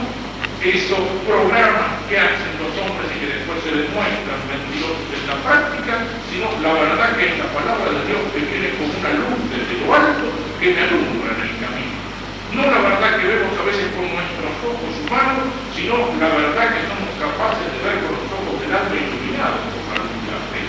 esos 0.64 0.98
programas 1.28 1.93
que 2.08 2.20
hacen 2.20 2.52
los 2.60 2.72
hombres 2.76 3.08
y 3.16 3.16
que 3.16 3.28
después 3.32 3.56
se 3.64 3.72
demuestran 3.72 4.40
mentirosos 4.44 5.08
en 5.08 5.24
la 5.24 5.36
práctica, 5.40 6.04
sino 6.28 6.52
la 6.60 6.72
verdad 6.76 7.16
que 7.16 7.24
es 7.32 7.36
la 7.40 7.48
palabra 7.48 7.88
de 7.88 8.02
Dios 8.04 8.20
que 8.28 8.44
viene 8.44 8.76
como 8.76 8.92
una 8.92 9.12
luz 9.24 9.40
desde 9.48 9.74
lo 9.80 9.88
alto 9.88 10.28
que 10.60 10.68
me 10.76 10.80
alumbra 10.84 11.32
en 11.32 11.40
el 11.48 11.54
camino. 11.64 11.96
No 12.52 12.62
la 12.68 12.80
verdad 12.84 13.10
que 13.16 13.24
vemos 13.24 13.52
a 13.56 13.64
veces 13.64 13.88
con 13.96 14.04
nuestros 14.04 14.52
ojos 14.68 14.92
humanos, 15.00 15.48
sino 15.72 16.12
la 16.20 16.28
verdad 16.28 16.76
que 16.76 16.82
somos 16.92 17.10
capaces 17.16 17.68
de 17.72 17.80
ver 17.80 17.96
con 18.04 18.12
los 18.20 18.28
ojos 18.36 18.56
del 18.60 18.72
alma 18.74 18.94
iluminado 18.94 19.56
por 19.64 19.82
la 19.88 20.04
luz 20.04 20.18
de 20.20 20.28
la 20.28 20.42
fe. 20.52 20.62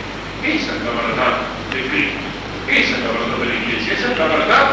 Esa 0.56 0.72
es 0.72 0.82
la 0.88 0.94
verdad 0.96 1.34
de 1.76 1.80
Cristo. 1.92 2.26
Esa 2.72 2.94
es 2.96 3.02
la 3.04 3.12
verdad 3.12 3.38
de 3.44 3.48
la 3.52 3.58
iglesia. 3.60 3.92
Esa 3.92 4.08
es 4.08 4.18
la 4.18 4.28
verdad 4.40 4.66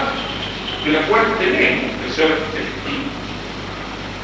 de 0.79 0.91
la 0.95 1.03
cual 1.11 1.27
tenemos 1.43 1.91
que 1.91 2.09
ser 2.15 2.31
testigos. 2.55 3.19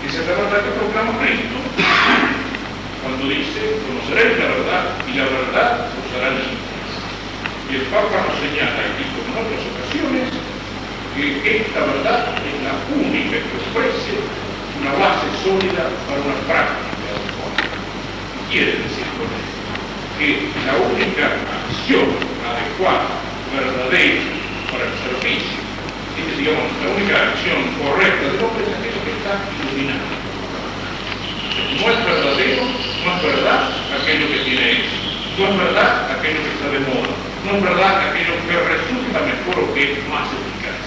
Esa 0.07 0.19
es 0.23 0.27
la 0.31 0.35
verdad 0.39 0.61
que 0.63 0.73
proclama 0.79 1.19
Cristo 1.19 1.59
cuando 3.09 3.25
dice, 3.33 3.81
conoceréis 3.89 4.37
la 4.37 4.53
verdad 4.53 4.83
y 5.09 5.17
la 5.17 5.25
verdad 5.25 5.89
os 5.89 6.09
hará 6.13 6.29
libres. 6.37 6.93
Y 7.73 7.81
el 7.81 7.85
Papa 7.89 8.21
nos 8.21 8.37
señala 8.37 8.85
aquí 8.85 9.09
como 9.17 9.33
en 9.33 9.49
otras 9.49 9.65
ocasiones 9.65 10.29
que 11.17 11.65
esta 11.65 11.81
verdad 11.81 12.37
es 12.45 12.57
la 12.63 12.77
única 12.93 13.41
que 13.41 13.57
ofrece 13.65 14.21
una 14.77 14.93
base 15.01 15.27
sólida 15.43 15.89
para 16.05 16.21
una 16.21 16.39
práctica 16.47 17.01
de 17.01 17.17
Quiere 18.53 18.73
decir 18.77 19.09
con 19.17 19.29
esto 19.33 19.59
que 20.21 20.53
la 20.69 20.77
única 20.79 21.33
acción 21.65 22.13
adecuada, 22.45 23.09
verdadera 23.51 24.21
para 24.71 24.85
el 24.85 24.95
servicio, 25.05 25.59
es, 26.17 26.39
digamos, 26.39 26.69
la 26.85 26.93
única 26.93 27.17
acción 27.33 27.61
correcta 27.83 28.25
del 28.31 28.45
hombre 28.45 28.63
es 28.63 28.73
aquello 28.79 29.01
que 29.05 29.13
está 29.17 29.33
iluminado. 29.59 30.07
No 31.79 31.85
es 31.93 31.99
verdadero, 32.07 32.88
verdad 33.23 33.71
aquello 33.99 34.27
que 34.31 34.39
tiene 34.47 34.73
éxito, 34.73 35.09
no 35.39 35.45
es 35.51 35.59
verdad 35.59 36.11
aquello 36.13 36.41
que 36.43 36.53
está 36.55 36.69
de 36.71 36.81
moda, 36.87 37.15
no 37.45 37.51
es 37.57 37.63
verdad 37.63 38.11
aquello 38.11 38.35
que 38.47 38.55
resulta 38.59 39.19
mejor 39.27 39.57
o 39.59 39.75
que 39.75 39.83
es 39.93 39.99
más 40.07 40.29
eficaz, 40.31 40.83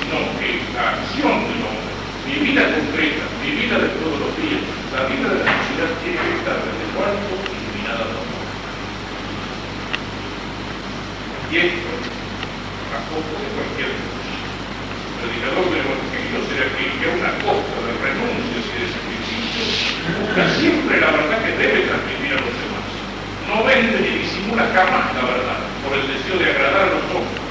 sino 0.00 0.16
que 0.40 0.64
la 0.72 0.96
acción 0.96 1.44
del 1.44 1.60
hombre, 1.60 1.92
mi 2.24 2.36
vida 2.46 2.62
concreta, 2.72 3.24
mi 3.44 3.50
vida 3.52 3.76
de 3.84 3.90
todos 4.00 4.16
los 4.16 4.32
días, 4.40 4.64
la 4.96 5.02
vida 5.12 5.28
de 5.28 5.44
la 5.44 5.52
sociedad 5.60 5.90
tiene 6.00 6.20
que 6.24 6.34
estar 6.40 6.56
desde 6.56 6.82
el 6.88 6.92
cuarto 6.96 7.32
iluminada 7.52 8.04
por 8.16 8.26
Y 11.50 11.56
esto, 11.58 11.90
a 12.94 13.00
costa 13.10 13.36
de 13.42 13.50
cualquier 13.50 13.90
cosa. 13.98 14.30
El 14.30 15.14
predicador 15.20 15.66
del 15.68 15.84
Evangelio 15.84 16.38
será 16.46 16.64
que 16.70 17.04
a 17.04 17.10
una 17.10 17.32
costa 17.42 17.78
de 17.82 17.92
renuncias 17.98 18.64
y 18.70 18.76
de 18.78 19.09
busca 20.20 20.42
siempre 20.58 21.00
la 21.00 21.10
verdad 21.10 21.38
que 21.44 21.52
debe 21.56 21.88
transmitir 21.88 22.32
a 22.34 22.42
los 22.44 22.54
demás. 22.56 22.86
No 23.48 23.64
vende 23.64 23.96
ni 24.00 24.24
disimula 24.24 24.68
jamás 24.72 25.14
la 25.14 25.24
verdad 25.26 25.58
por 25.82 25.96
el 25.96 26.06
deseo 26.08 26.36
de 26.38 26.50
agradar 26.50 26.88
a 26.88 26.94
los 26.96 27.06
hombres, 27.12 27.42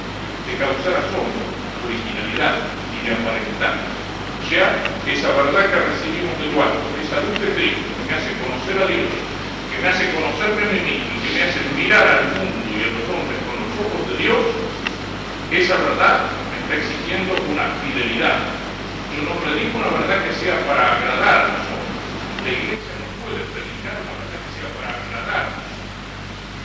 de 0.46 0.52
causar 0.58 0.94
asombro, 1.02 1.44
originalidad 1.86 2.54
y 2.94 2.98
de 3.06 3.10
aparentar. 3.14 3.74
Sea, 4.48 4.66
esa 5.06 5.30
verdad 5.30 5.70
que 5.70 5.78
recibimos 5.78 6.34
de 6.42 6.50
alto, 6.58 6.86
esa 6.98 7.22
luz 7.22 7.38
de 7.38 7.54
Cristo 7.54 7.86
que 7.86 8.04
me 8.10 8.14
hace 8.18 8.30
conocer 8.42 8.76
a 8.82 8.86
Dios, 8.90 9.10
que 9.70 9.76
me 9.78 9.86
hace 9.86 10.10
conocerme 10.10 10.62
a 10.66 10.72
mí 10.74 10.80
mismo, 10.82 11.14
que 11.22 11.30
me 11.30 11.42
hace 11.46 11.60
mirar 11.78 12.02
al 12.02 12.24
mundo 12.34 12.58
y 12.66 12.82
a 12.82 12.90
los 12.90 13.06
hombres 13.14 13.40
ojos 13.80 14.02
de 14.12 14.16
Dios, 14.20 14.44
esa 15.50 15.76
verdad 15.76 16.28
me 16.52 16.56
está 16.62 16.74
exigiendo 16.76 17.32
una 17.48 17.72
fidelidad. 17.80 18.38
Yo 19.16 19.26
no 19.26 19.34
predico 19.40 19.78
una 19.78 19.90
verdad 19.90 20.22
que 20.24 20.32
sea 20.36 20.60
para 20.68 20.98
agradar 20.98 21.69
a 22.50 22.66
los 22.66 22.74
hombres. 22.74 22.74
La 22.74 22.74
iglesia 22.74 22.94
no 22.98 23.08
puede 23.22 23.42
predicar 23.54 23.96
una 24.00 24.14
verdad 24.18 24.40
que 24.42 24.50
sea 24.58 24.68
para 24.74 24.90
agradar. 24.90 25.46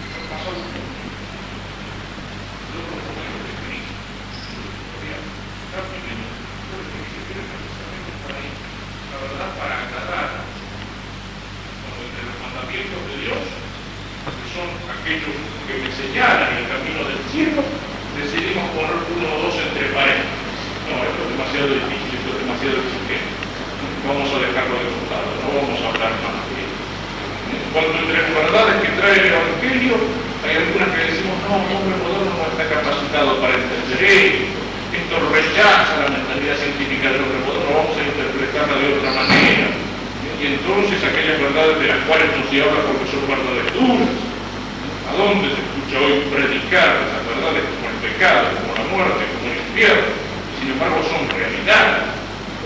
Eso 0.06 0.20
pasa 0.26 0.48
un 0.50 0.66
mundo. 0.66 0.82
Yo 2.74 2.80
no 2.86 2.98
puedo 3.06 3.38
de 3.46 3.54
Cristo. 3.62 3.96
Está 5.66 5.80
primero, 5.86 6.26
porque 6.74 7.22
quiere 7.26 7.44
precisamente 7.46 8.12
para 8.26 8.38
ahí. 8.42 8.52
La 9.14 9.18
verdad 9.22 9.50
para 9.58 9.74
agradar. 9.86 10.30
Cuando 11.82 12.02
entre 12.02 12.24
los 12.26 12.38
mandamientos 12.42 13.02
de 13.06 13.16
Dios, 13.26 13.44
que 14.26 14.46
son 14.58 14.70
aquellos 14.90 15.38
que 15.66 15.76
me 15.82 15.90
señalan 15.94 16.62
el 16.62 16.66
camino 16.70 17.02
del 17.06 17.22
cielo, 17.30 17.62
decidimos 18.18 18.70
poner 18.74 18.98
uno 19.06 19.28
o 19.28 19.38
dos 19.50 19.56
entre 19.58 19.90
paredes. 19.94 20.30
No, 20.86 21.02
esto 21.02 21.20
es 21.26 21.30
demasiado 21.34 21.68
difícil, 21.74 22.22
esto 22.22 22.30
es 22.34 22.40
demasiado 22.46 22.78
exigente. 22.86 23.34
Vamos 24.06 24.30
a 24.30 24.38
dejarlo 24.38 24.76
de 24.82 24.90
costado, 24.94 25.30
no 25.42 25.48
vamos 25.62 25.80
a 25.82 25.88
hablar 25.90 26.14
más 26.22 26.38
de 26.46 26.58
él. 26.62 26.72
Cuando 27.74 27.94
entre 28.02 28.18
las 28.22 28.30
verdades 28.34 28.76
que 28.82 28.92
trae 28.98 29.18
el 29.18 29.30
Evangelio, 29.34 29.94
hay 30.46 30.54
algunas 30.62 30.90
que 30.94 31.02
decimos, 31.10 31.36
no, 31.46 31.54
un 31.58 31.70
hombre 31.74 31.96
moderno 32.06 32.34
no 32.38 32.46
está 32.50 32.66
capacitado 32.70 33.30
para 33.42 33.54
entender 33.58 34.02
esto. 34.06 34.46
Esto 34.94 35.16
rechaza 35.34 36.06
la 36.06 36.10
mentalidad 36.14 36.56
científica 36.62 37.14
del 37.14 37.26
hombre 37.26 37.42
moderno, 37.50 37.82
vamos 37.82 37.98
a 37.98 38.06
interpretarla 38.06 38.74
de 38.78 38.90
otra 38.94 39.12
manera. 39.12 39.68
Y 40.38 40.44
entonces 40.54 40.98
aquellas 41.02 41.42
verdades 41.42 41.78
de 41.82 41.88
las 41.90 42.02
cuales 42.06 42.30
no 42.30 42.42
se 42.46 42.58
habla 42.62 42.80
porque 42.86 43.10
son 43.10 43.26
verdades 43.26 43.68
duras, 43.74 44.14
¿A 45.06 45.14
dónde 45.14 45.54
se 45.54 45.62
escucha 45.62 46.02
hoy 46.02 46.18
predicar 46.34 46.98
esas 46.98 47.24
verdades 47.30 47.62
como 47.62 47.86
el 47.94 47.98
pecado, 48.02 48.58
como 48.58 48.74
la 48.74 48.86
muerte, 48.90 49.22
como 49.38 49.54
el 49.54 49.62
infierno? 49.62 50.12
Sin 50.58 50.74
embargo, 50.74 50.98
son 51.06 51.30
realidades. 51.30 52.10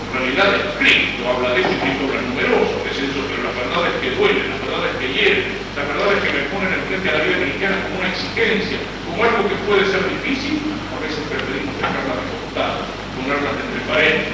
Realidades, 0.08 0.58
Cristo 0.80 1.20
habla 1.28 1.52
de 1.52 1.60
eso 1.60 1.68
y 1.68 1.78
Cristo 1.84 2.02
habla 2.08 2.24
numeroso, 2.32 2.74
que 2.80 2.90
es 2.96 3.00
eso, 3.06 3.20
pero 3.28 3.44
las 3.44 3.54
verdades 3.60 3.92
que 4.00 4.08
duelen, 4.16 4.50
las 4.56 4.60
verdades 4.64 4.92
que 4.96 5.08
hieren, 5.12 5.46
las 5.76 5.84
verdades 5.84 6.18
que 6.24 6.32
me 6.32 6.42
ponen 6.48 6.70
enfrente 6.80 7.06
a 7.06 7.14
la 7.20 7.24
vida 7.28 7.38
cristiana 7.44 7.76
como 7.84 7.94
una 8.00 8.08
exigencia, 8.08 8.78
como 9.04 9.18
algo 9.20 9.40
que 9.44 9.58
puede 9.68 9.84
ser 9.84 10.02
difícil, 10.08 10.56
a 10.90 10.98
veces 11.04 11.20
preferimos 11.28 11.76
dejarlas 11.76 12.24
de 12.24 12.34
costado, 12.40 12.78
ponerlas 13.20 13.52
entre 13.52 13.80
paredes. 13.84 14.32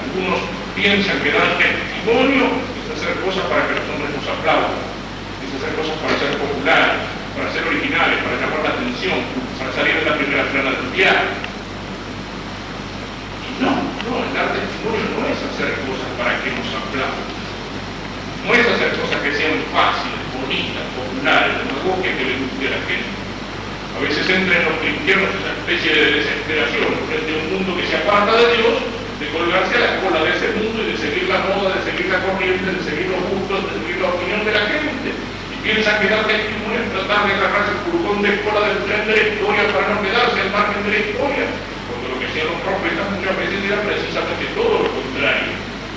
Algunos 0.00 0.40
piensan 0.74 1.20
que 1.20 1.30
dar 1.30 1.60
testimonio 1.60 2.56
es 2.56 2.86
hacer 2.88 3.20
cosas 3.20 3.44
para 3.52 3.68
que 3.68 3.78
los 3.78 3.86
hombres 3.92 4.10
nos 4.16 4.26
aplaudan 4.32 4.92
hacer 5.62 5.78
cosas 5.78 5.94
para 6.02 6.18
ser 6.18 6.32
populares, 6.42 7.06
para 7.38 7.46
ser 7.54 7.62
originales, 7.62 8.18
para 8.18 8.34
llamar 8.34 8.60
la 8.66 8.72
atención, 8.74 9.14
para 9.62 9.70
salir 9.70 9.94
de 9.94 10.04
la 10.10 10.18
primera 10.18 10.42
plana 10.50 10.74
del 10.74 10.90
viaje. 10.90 11.28
No, 13.62 13.70
no, 13.70 14.12
el 14.26 14.34
dar 14.34 14.50
testimonio 14.58 15.06
no 15.14 15.22
es 15.30 15.38
hacer 15.38 15.70
cosas 15.86 16.10
para 16.18 16.34
que 16.42 16.50
nos 16.50 16.66
aplaudan. 16.66 17.30
No 18.42 18.50
es 18.58 18.66
hacer 18.74 18.90
cosas 18.98 19.22
que 19.22 19.38
sean 19.38 19.62
fáciles, 19.70 20.18
bonitas, 20.34 20.82
populares, 20.98 21.62
que 21.62 22.10
que 22.10 22.24
le 22.26 22.34
guste 22.42 22.66
a 22.66 22.74
la 22.74 22.82
gente. 22.90 23.10
A 24.22 24.24
veces 24.24 24.38
entra 24.38 24.54
en 24.54 24.70
los 24.70 24.78
cristianos 24.78 25.34
esa 25.34 25.50
especie 25.50 25.90
de 25.98 26.22
desesperación 26.22 26.94
frente 27.10 27.26
a 27.26 27.38
un 27.42 27.46
mundo 27.58 27.74
que 27.74 27.90
se 27.90 27.96
aparta 27.98 28.38
de 28.38 28.54
Dios, 28.54 28.78
de 29.18 29.26
colgarse 29.34 29.74
a 29.74 29.82
la 29.82 29.92
cola 29.98 30.22
de 30.22 30.30
ese 30.30 30.48
mundo 30.62 30.78
y 30.78 30.94
de 30.94 30.96
seguir 31.02 31.26
la 31.26 31.42
moda, 31.50 31.74
de 31.74 31.82
seguir 31.82 32.06
la 32.06 32.22
corriente, 32.22 32.70
de 32.70 32.82
seguir 32.86 33.10
los 33.10 33.18
gustos, 33.18 33.66
de 33.66 33.82
seguir 33.82 33.98
la 33.98 34.14
opinión 34.14 34.46
de 34.46 34.52
la 34.54 34.62
gente 34.70 35.10
piensa 35.58 35.98
que 35.98 36.06
dar 36.06 36.22
testimonio 36.26 36.86
es 36.86 36.90
tratar 36.94 37.22
de 37.26 37.34
agarrarse 37.34 37.70
el 37.74 37.82
furgón 37.82 38.18
de 38.22 38.30
escuela 38.34 38.62
del 38.62 38.82
tren 38.86 39.02
de 39.06 39.14
la 39.14 39.24
historia 39.26 39.62
para 39.74 39.90
no 39.90 39.98
quedarse 40.06 40.38
al 40.38 40.50
margen 40.54 40.82
de 40.86 40.90
la 40.90 41.00
historia. 41.02 41.46
Porque 41.90 42.06
lo 42.06 42.16
que 42.18 42.26
hacían 42.30 42.46
los 42.46 42.62
profetas 42.62 43.06
muchas 43.14 43.34
veces 43.42 43.58
era 43.66 43.78
precisamente 43.82 44.54
todo 44.54 44.86
lo 44.86 44.90
contrario. 45.02 45.50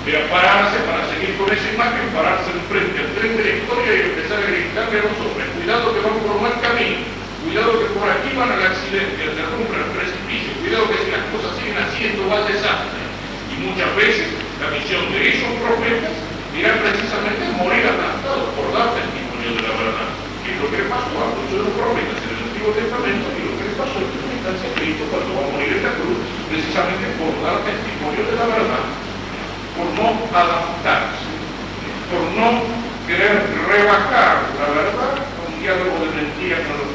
Era 0.06 0.22
pararse 0.30 0.78
para 0.82 1.02
seguir 1.14 1.34
con 1.38 1.46
esa 1.50 1.66
imagen, 1.66 2.10
pararse 2.10 2.50
enfrente 2.54 3.06
al 3.06 3.10
tren 3.18 3.38
de 3.38 3.42
la 3.42 3.54
historia 3.58 3.90
y 3.90 4.02
empezar 4.06 4.38
a 4.38 4.50
gritarle 4.50 4.96
a 4.98 5.06
los 5.06 5.18
hombres, 5.18 5.46
cuidado 5.54 5.94
que 5.94 6.02
van 6.02 6.18
por 6.22 6.30
un 6.30 6.42
mal 6.42 6.56
camino, 6.62 7.25
cuidado 7.46 7.78
que 7.78 7.94
por 7.94 8.10
aquí 8.10 8.34
van 8.34 8.50
al 8.50 8.58
accidente, 8.58 9.22
al 9.22 9.38
derrumbe, 9.38 9.78
al 9.78 9.94
precipicio, 9.94 10.50
cuidado 10.58 10.90
que 10.90 10.98
si 10.98 11.08
las 11.14 11.24
cosas 11.30 11.54
siguen 11.54 11.78
haciendo 11.78 12.26
va 12.26 12.42
al 12.42 12.50
desastre. 12.50 13.06
Y 13.54 13.70
muchas 13.70 13.90
veces 13.94 14.34
la 14.58 14.74
misión 14.74 15.06
de 15.14 15.20
esos 15.30 15.54
profetas 15.62 16.10
era 16.58 16.74
precisamente 16.82 17.46
morir 17.54 17.86
aplastados 17.86 18.50
por 18.58 18.66
dar 18.74 18.98
testimonio 18.98 19.54
de 19.54 19.62
la 19.62 19.74
verdad. 19.78 20.10
Que 20.42 20.50
es 20.54 20.58
lo 20.58 20.68
que 20.74 20.90
pasó 20.90 21.14
a 21.22 21.38
muchos 21.38 21.54
de 21.54 21.62
los 21.70 21.74
profetas 21.78 22.18
en 22.18 22.30
el 22.34 22.42
Antiguo 22.50 22.70
Testamento 22.74 23.26
y 23.30 23.40
lo 23.46 23.54
que 23.62 23.66
pasó 23.78 23.94
en 23.94 24.10
última 24.10 24.34
instancia 24.42 24.68
Cristo 24.74 25.04
cuando 25.06 25.30
va 25.38 25.42
a 25.46 25.52
morir 25.54 25.70
en 25.70 25.82
la 25.86 25.94
cruz, 26.02 26.18
precisamente 26.50 27.06
por 27.14 27.30
dar 27.46 27.62
testimonio 27.62 28.22
de 28.26 28.34
la 28.34 28.46
verdad, 28.50 28.84
por 29.78 29.86
no 29.94 30.06
adaptarse, 30.34 31.30
por 32.10 32.26
no 32.34 32.66
querer 33.06 33.38
rebajar 33.70 34.50
la 34.58 34.68
verdad 34.74 35.14
con 35.38 35.46
diálogo 35.62 35.94
de 36.02 36.10
mentiras 36.10 36.66
con 36.66 36.74
los 36.74 36.90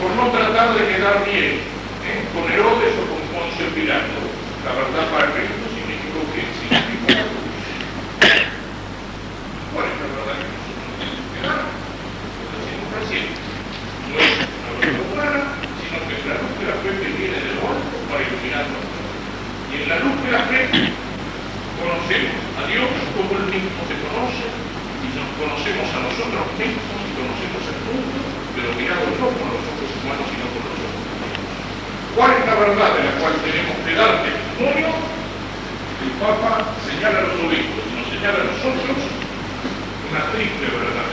por 0.00 0.10
no 0.14 0.30
tratar 0.30 0.74
de 0.74 0.86
quedar 0.86 1.24
bien 1.24 1.60
¿eh? 2.06 2.24
con 2.32 2.50
Herodes 2.50 2.94
o 2.98 3.04
con 3.10 3.20
Ponce 3.34 3.64
Pilato. 3.74 4.18
La 4.64 4.72
verdad 4.74 5.04
para 5.10 5.32
Cristo 5.34 5.66
significó 5.74 6.20
que 6.32 6.42
significó 6.58 7.26
¿Cuál 9.74 9.86
es 9.86 9.96
la 9.98 10.06
verdad 10.14 10.38
que 10.38 10.48
no 14.08 14.18
es 14.18 14.32
una 14.38 14.70
verdad 14.78 15.00
humana, 15.04 15.40
sino 15.82 15.98
que 16.06 16.14
es 16.16 16.24
la 16.26 16.36
luz 16.40 16.52
de 16.58 16.64
la 16.68 16.76
fe 16.80 16.90
que 16.96 17.10
viene 17.18 17.38
de 17.38 17.52
lo 17.56 17.62
alto 17.68 17.96
para 18.08 18.24
iluminarnos. 18.24 18.84
Y 19.68 19.72
en 19.82 19.88
la 19.88 19.98
luz 20.00 20.16
de 20.24 20.30
la 20.32 20.42
fe 20.48 20.60
conocemos 21.78 22.48
a 22.58 22.62
Dios 22.66 22.88
como 23.14 23.30
Él 23.38 23.46
mismo 23.52 23.80
se 23.86 23.96
conoce 24.02 24.46
y 24.48 25.08
nos 25.14 25.28
conocemos 25.38 25.86
a 25.94 25.98
nosotros 26.02 26.44
mismos 26.58 26.98
y 27.06 27.12
conocemos 27.14 27.62
el 27.70 27.78
mundo, 27.86 28.18
pero 28.56 28.68
mirado 28.74 29.06
no 29.14 29.28
con 29.30 29.48
los 29.54 29.62
ojos 29.62 29.90
humanos, 30.02 30.26
sino 30.26 30.46
con 30.50 30.62
los 30.66 30.76
ojos 30.82 31.04
¿Cuál 32.18 32.30
es 32.34 32.44
la 32.50 32.56
verdad 32.58 32.90
de 32.98 33.02
la 33.06 33.14
cual 33.22 33.34
tenemos 33.44 33.76
que 33.86 33.92
dar 33.94 34.12
testimonio? 34.26 34.90
El 34.98 36.12
Papa 36.18 36.74
señala 36.82 37.18
a 37.22 37.26
los 37.30 37.36
obispos 37.46 37.82
y 37.86 37.92
nos 37.94 38.08
señala 38.10 38.38
a 38.42 38.48
nosotros 38.50 38.98
una 40.10 40.22
triple 40.34 40.66
verdad 40.66 41.08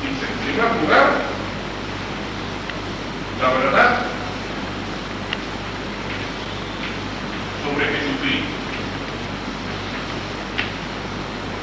en 0.00 0.16
primer 0.16 0.82
lugar, 0.82 1.12
la 3.40 3.48
verdad 3.48 4.10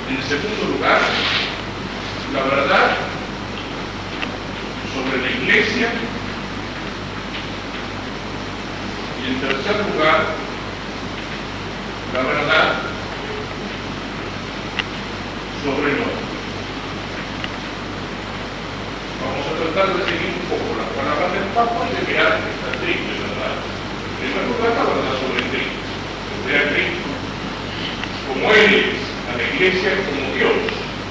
En 0.09 0.23
segundo 0.23 0.77
lugar, 0.77 1.01
la 2.33 2.43
verdad 2.43 2.95
sobre 4.95 5.21
la 5.21 5.31
iglesia. 5.31 5.89
Y 9.21 9.27
en 9.27 9.41
tercer 9.41 9.75
lugar, 9.91 10.23
la 12.13 12.21
verdad 12.21 12.73
sobre 15.63 15.91
el 15.91 15.99
hombre. 15.99 16.27
Vamos 19.19 19.43
a 19.43 19.53
tratar 19.59 19.97
de 19.97 20.05
seguir 20.05 20.39
un 20.39 20.47
poco 20.47 20.71
las 20.79 20.91
palabras 20.95 21.33
del 21.33 21.51
Papa 21.51 21.83
y 21.83 21.95
de 21.99 22.11
mirar 22.13 22.39
esta 22.47 22.79
triple 22.79 23.27
verdad. 23.27 23.59
En 23.59 24.31
primer 24.31 24.43
lugar, 24.55 24.71
la 24.71 24.83
verdad 24.87 25.19
sobre 25.19 25.43
Cristo. 25.51 25.83
Sobre 26.31 26.59
a 26.59 26.69
Cristo 26.71 27.17
como 28.27 28.53
Él 28.53 28.73
es, 28.75 29.01
a 29.31 29.37
la 29.37 29.43
iglesia 29.43 29.89
como 30.03 30.35
Dios 30.35 30.53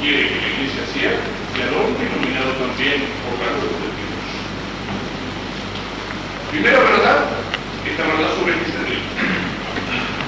quiere 0.00 0.28
que 0.28 0.36
la 0.36 0.48
iglesia 0.52 0.84
sea, 0.92 1.12
y 1.16 1.58
al 1.58 1.72
hombre 1.74 2.04
iluminado 2.04 2.52
también 2.60 3.08
por 3.24 3.34
la 3.40 3.50
luz 3.56 3.72
de 3.80 3.88
Dios. 3.96 4.20
Primera 6.52 6.78
verdad, 6.86 7.18
esta 7.82 8.02
verdad 8.04 8.30
sobre 8.36 8.52
el 8.52 8.60
cristianismo. 8.60 9.10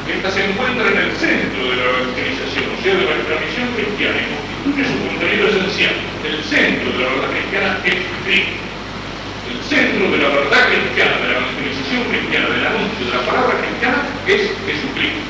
Esta 0.09 0.29
se 0.33 0.41
encuentra 0.49 0.89
en 0.89 0.99
el 0.99 1.13
centro 1.21 1.61
de 1.69 1.77
la 1.77 1.85
evangelización, 1.85 2.67
o 2.73 2.79
sea, 2.81 2.95
de 2.97 3.05
nuestra 3.05 3.37
misión 3.45 3.69
cristiana, 3.77 4.19
y 4.19 4.27
constituye 4.33 4.85
su 4.89 4.97
El 5.79 6.43
centro 6.43 6.91
de 6.91 6.99
la 6.99 7.15
verdad 7.15 7.31
cristiana 7.31 7.79
es 7.87 8.03
Cristo. 8.27 8.59
El 9.47 9.63
centro 9.63 10.11
de 10.11 10.19
la 10.19 10.31
verdad 10.35 10.75
cristiana, 10.75 11.23
de 11.23 11.27
la 11.31 11.39
evangelización 11.39 12.03
cristiana, 12.11 12.51
del 12.51 12.67
anuncio 12.67 13.03
de 13.07 13.15
la 13.15 13.23
palabra 13.23 13.55
cristiana, 13.63 14.03
es 14.27 14.43
Jesucristo. 14.67 15.23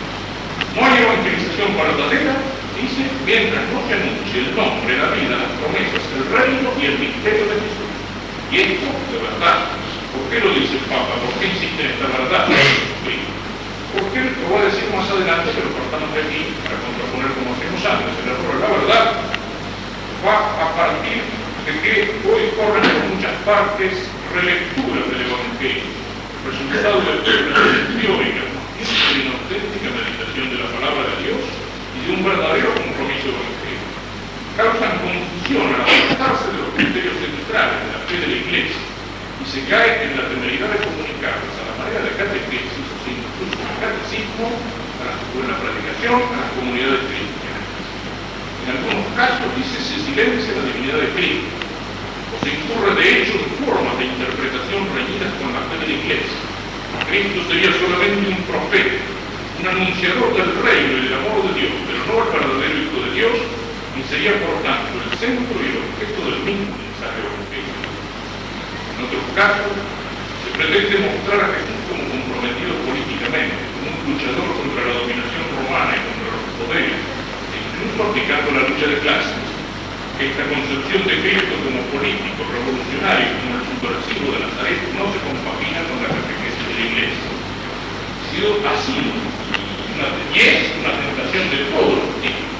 No 0.72 0.88
hay 0.88 1.04
evangelización 1.04 1.68
verdadera, 1.76 2.32
dice, 2.80 3.12
mientras 3.28 3.60
no 3.76 3.84
se 3.84 3.92
anuncie 3.92 4.40
el 4.48 4.56
nombre, 4.56 4.96
la 4.96 5.12
vida, 5.12 5.36
las 5.36 5.52
promesas, 5.60 6.00
el 6.16 6.24
reino 6.32 6.68
y 6.80 6.82
el 6.88 6.96
misterio 6.96 7.44
de 7.44 7.56
Jesús. 7.68 7.92
Y 8.48 8.54
esto 8.72 8.88
de 8.88 9.18
verdad. 9.20 9.68
¿Por 10.16 10.32
qué 10.32 10.40
lo 10.40 10.56
dice 10.56 10.80
el 10.80 10.88
Papa? 10.88 11.12
¿Por 11.28 11.36
qué 11.36 11.52
insiste 11.52 11.76
en 11.76 11.92
esta 11.92 12.08
verdad? 12.08 12.48
Porque 12.48 14.16
lo 14.32 14.48
voy 14.48 14.64
a 14.64 14.72
decir 14.72 14.88
más 14.96 15.12
adelante, 15.12 15.52
pero 15.52 15.76
cortamos 15.76 16.08
de 16.16 16.24
aquí 16.24 16.56
para 16.64 16.80
contraponer 16.80 17.36
como 17.36 17.52
hacemos 17.52 17.80
antes 17.84 18.16
el 18.16 18.32
error. 18.32 18.56
La 18.64 18.72
verdad 18.72 19.27
hoy 21.68 22.48
corren 22.56 22.80
por 22.80 23.04
muchas 23.12 23.36
partes 23.44 23.92
relecturas 24.32 25.04
del 25.12 25.20
Evangelio, 25.28 25.84
resultado 26.48 26.96
de 27.04 27.12
la 27.12 27.20
teórica, 27.92 28.42
de 28.48 29.20
una 29.20 29.36
auténtica 29.36 29.88
meditación 29.92 30.48
de 30.48 30.58
la 30.64 30.68
palabra 30.72 31.12
de 31.12 31.28
Dios 31.28 31.44
y 31.92 31.98
de 32.00 32.10
un 32.16 32.24
verdadero 32.24 32.72
compromiso 32.72 33.36
evangélico. 33.36 33.88
Causan 34.56 34.96
confusión 35.04 35.68
al 35.68 35.84
apartarse 35.84 36.48
de 36.48 36.56
los 36.56 36.72
criterios 36.72 37.16
centrales 37.20 37.76
de 37.84 37.90
la 37.92 38.00
fe 38.08 38.16
de 38.16 38.28
la 38.32 38.38
Iglesia 38.48 38.80
y 38.80 39.44
se 39.44 39.60
cae 39.68 40.08
en 40.08 40.16
la 40.16 40.24
temeridad 40.24 40.72
de 40.72 40.88
comunicarlos 40.88 41.52
a 41.52 41.68
la 41.68 41.74
manera 41.84 42.00
de 42.00 42.16
catequesis 42.16 42.88
incluso 43.04 43.60
el 43.60 43.76
catecismo, 43.76 44.56
a 44.56 45.02
la, 45.04 45.14
la 45.20 45.56
predicación, 45.60 46.16
a 46.32 46.36
las 46.48 46.52
comunidades 46.56 47.12
cristianas. 47.12 47.68
En 48.64 48.68
algunos 48.72 49.04
casos 49.16 49.48
dice 49.52 49.76
se 49.84 49.96
silencia 50.00 50.56
la 50.56 50.64
divinidad 50.64 51.00
de 51.00 51.12
Cristo, 51.12 51.57
incurre 52.48 52.94
de 52.96 53.06
hecho 53.08 53.34
en 53.36 53.50
formas 53.64 53.94
de 53.98 54.04
interpretación 54.08 54.80
reñidas 54.96 55.32
con 55.36 55.52
la 55.52 55.62
fe 55.68 55.76
de 55.80 55.86
la 55.88 55.96
Iglesia. 56.00 56.38
Cristo 57.08 57.40
sería 57.48 57.72
solamente 57.72 58.28
un 58.28 58.42
profeta, 58.44 59.00
un 59.58 59.64
anunciador 59.64 60.30
del 60.36 60.50
reino 60.60 60.92
y 60.98 61.02
del 61.08 61.14
amor 61.18 61.40
de 61.48 61.52
Dios, 61.56 61.72
pero 61.88 62.00
no 62.04 62.14
el 62.20 62.28
verdadero 62.36 62.76
Hijo 62.78 62.98
de 63.00 63.12
Dios, 63.16 63.36
y 63.96 64.00
sería 64.06 64.34
por 64.44 64.60
tanto 64.60 64.92
el 64.92 65.10
centro 65.16 65.56
y 65.56 65.68
el 65.72 65.80
objeto 65.88 66.20
del 66.28 66.40
mismo 66.44 66.68
mensaje 66.68 67.18
evangélico. 67.24 67.88
En 67.88 68.98
otros 69.08 69.24
casos, 69.32 69.72
se 69.72 70.48
pretende 70.52 70.96
mostrar 71.00 71.40
a 71.48 71.52
Jesús 71.56 71.80
como 71.88 72.02
comprometido 72.12 72.72
políticamente, 72.84 73.56
como 73.72 73.88
un 73.88 74.02
luchador 74.12 74.48
contra 74.52 74.82
la 74.84 74.94
dominación 75.00 75.44
romana 75.48 75.92
y 75.96 76.02
contra 76.06 76.28
los 76.28 76.46
poderes, 76.60 76.98
e 76.98 77.56
incluso 77.56 77.98
aplicando 78.04 78.48
la 78.52 78.62
lucha 78.68 78.86
de 78.86 78.98
clases. 79.00 79.37
Esta 80.18 80.42
concepción 80.50 81.06
de 81.06 81.14
Cristo 81.22 81.54
como 81.62 81.78
político, 81.94 82.42
revolucionario, 82.42 83.38
como 83.38 83.54
el 83.54 83.64
subversivo 83.70 84.26
de 84.34 84.38
Nazaret, 84.50 84.80
no 84.98 85.04
se 85.14 85.18
compagina 85.22 85.78
con 85.86 86.02
la 86.02 86.10
catequesis 86.10 86.64
de 86.66 86.74
la 86.74 86.84
Iglesia. 86.90 87.30
Sido 88.34 88.50
así, 88.66 88.98
y 88.98 90.38
es 90.38 90.74
una 90.82 90.90
tentación 90.98 91.44
de 91.54 91.70
todos 91.70 92.02
los 92.02 92.10
tipos, 92.18 92.50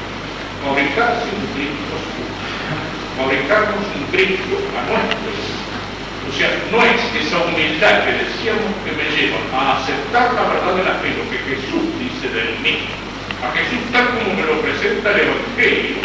fabricarse 0.62 1.26
un 1.34 1.46
Cristo 1.54 1.88
fabricarnos 3.18 3.82
un 3.98 4.04
Cristo 4.14 4.54
a 4.78 4.80
nuestro 4.86 5.18
o 6.28 6.32
sea, 6.38 6.54
no 6.70 6.78
es 6.84 7.00
esa 7.18 7.42
humildad 7.42 8.04
que 8.04 8.12
decíamos 8.22 8.70
que 8.84 8.92
me 8.94 9.10
lleva 9.10 9.40
a 9.50 9.82
aceptar 9.82 10.34
la 10.34 10.44
verdad 10.46 10.76
de 10.76 10.84
la 10.84 10.94
fe, 11.00 11.16
lo 11.16 11.24
que 11.32 11.40
Jesús 11.40 11.82
dice 11.98 12.28
de 12.30 12.54
mí, 12.62 12.84
a 13.42 13.50
Jesús 13.56 13.80
tal 13.90 14.06
como 14.12 14.36
me 14.36 14.44
lo 14.44 14.60
presenta 14.60 15.10
el 15.16 15.26
Evangelio, 15.26 15.96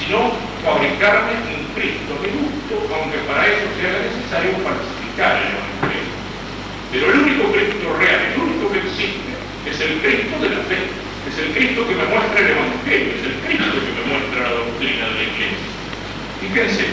sino 0.00 0.32
fabricarme 0.66 1.38
un 1.46 1.62
Cristo 1.78 2.12
de 2.18 2.28
gusto, 2.34 2.74
aunque 2.90 3.22
para 3.30 3.46
eso 3.46 3.70
sea 3.78 4.02
necesario 4.02 4.58
falsificar 4.66 5.38
el 5.38 5.54
Evangelio. 5.54 6.14
Pero 6.90 7.04
el 7.06 7.18
único 7.22 7.54
Cristo 7.54 7.86
real, 7.94 8.34
el 8.34 8.42
único 8.42 8.74
que 8.74 8.82
existe, 8.82 9.30
es 9.62 9.78
el 9.78 10.02
Cristo 10.02 10.34
de 10.42 10.50
la 10.50 10.62
fe, 10.66 10.90
es 11.30 11.36
el 11.38 11.54
Cristo 11.54 11.86
que 11.86 11.94
me 11.94 12.10
muestra 12.10 12.42
el 12.42 12.50
Evangelio, 12.58 13.14
es 13.14 13.24
el 13.30 13.36
Cristo 13.46 13.78
que 13.78 13.94
me 13.94 14.04
muestra 14.10 14.38
la 14.42 14.52
doctrina 14.58 15.06
de 15.06 15.14
la 15.14 15.26
Iglesia. 15.30 15.70
Fíjense, 16.42 16.86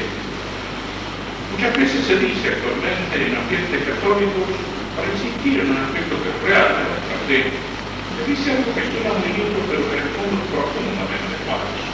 Muchas 1.53 1.77
veces 1.77 2.01
se 2.07 2.17
dice 2.17 2.49
actualmente 2.49 3.13
en 3.13 3.37
ambientes 3.37 3.85
católicos, 3.85 4.49
para 4.97 5.05
insistir 5.13 5.61
en 5.61 5.69
un 5.69 5.77
aspecto 5.77 6.17
que 6.17 6.29
es 6.33 6.39
real 6.49 6.65
de 6.65 6.83
nuestra 6.89 7.17
fe, 7.29 7.39
se 7.53 8.21
dice 8.25 8.57
algo 8.57 8.73
que 8.73 8.81
muy 8.81 9.29
lindo, 9.37 9.61
pero 9.69 9.85
que 9.85 9.97
es 10.01 10.09
profundamente 10.17 11.37
falso. 11.45 11.92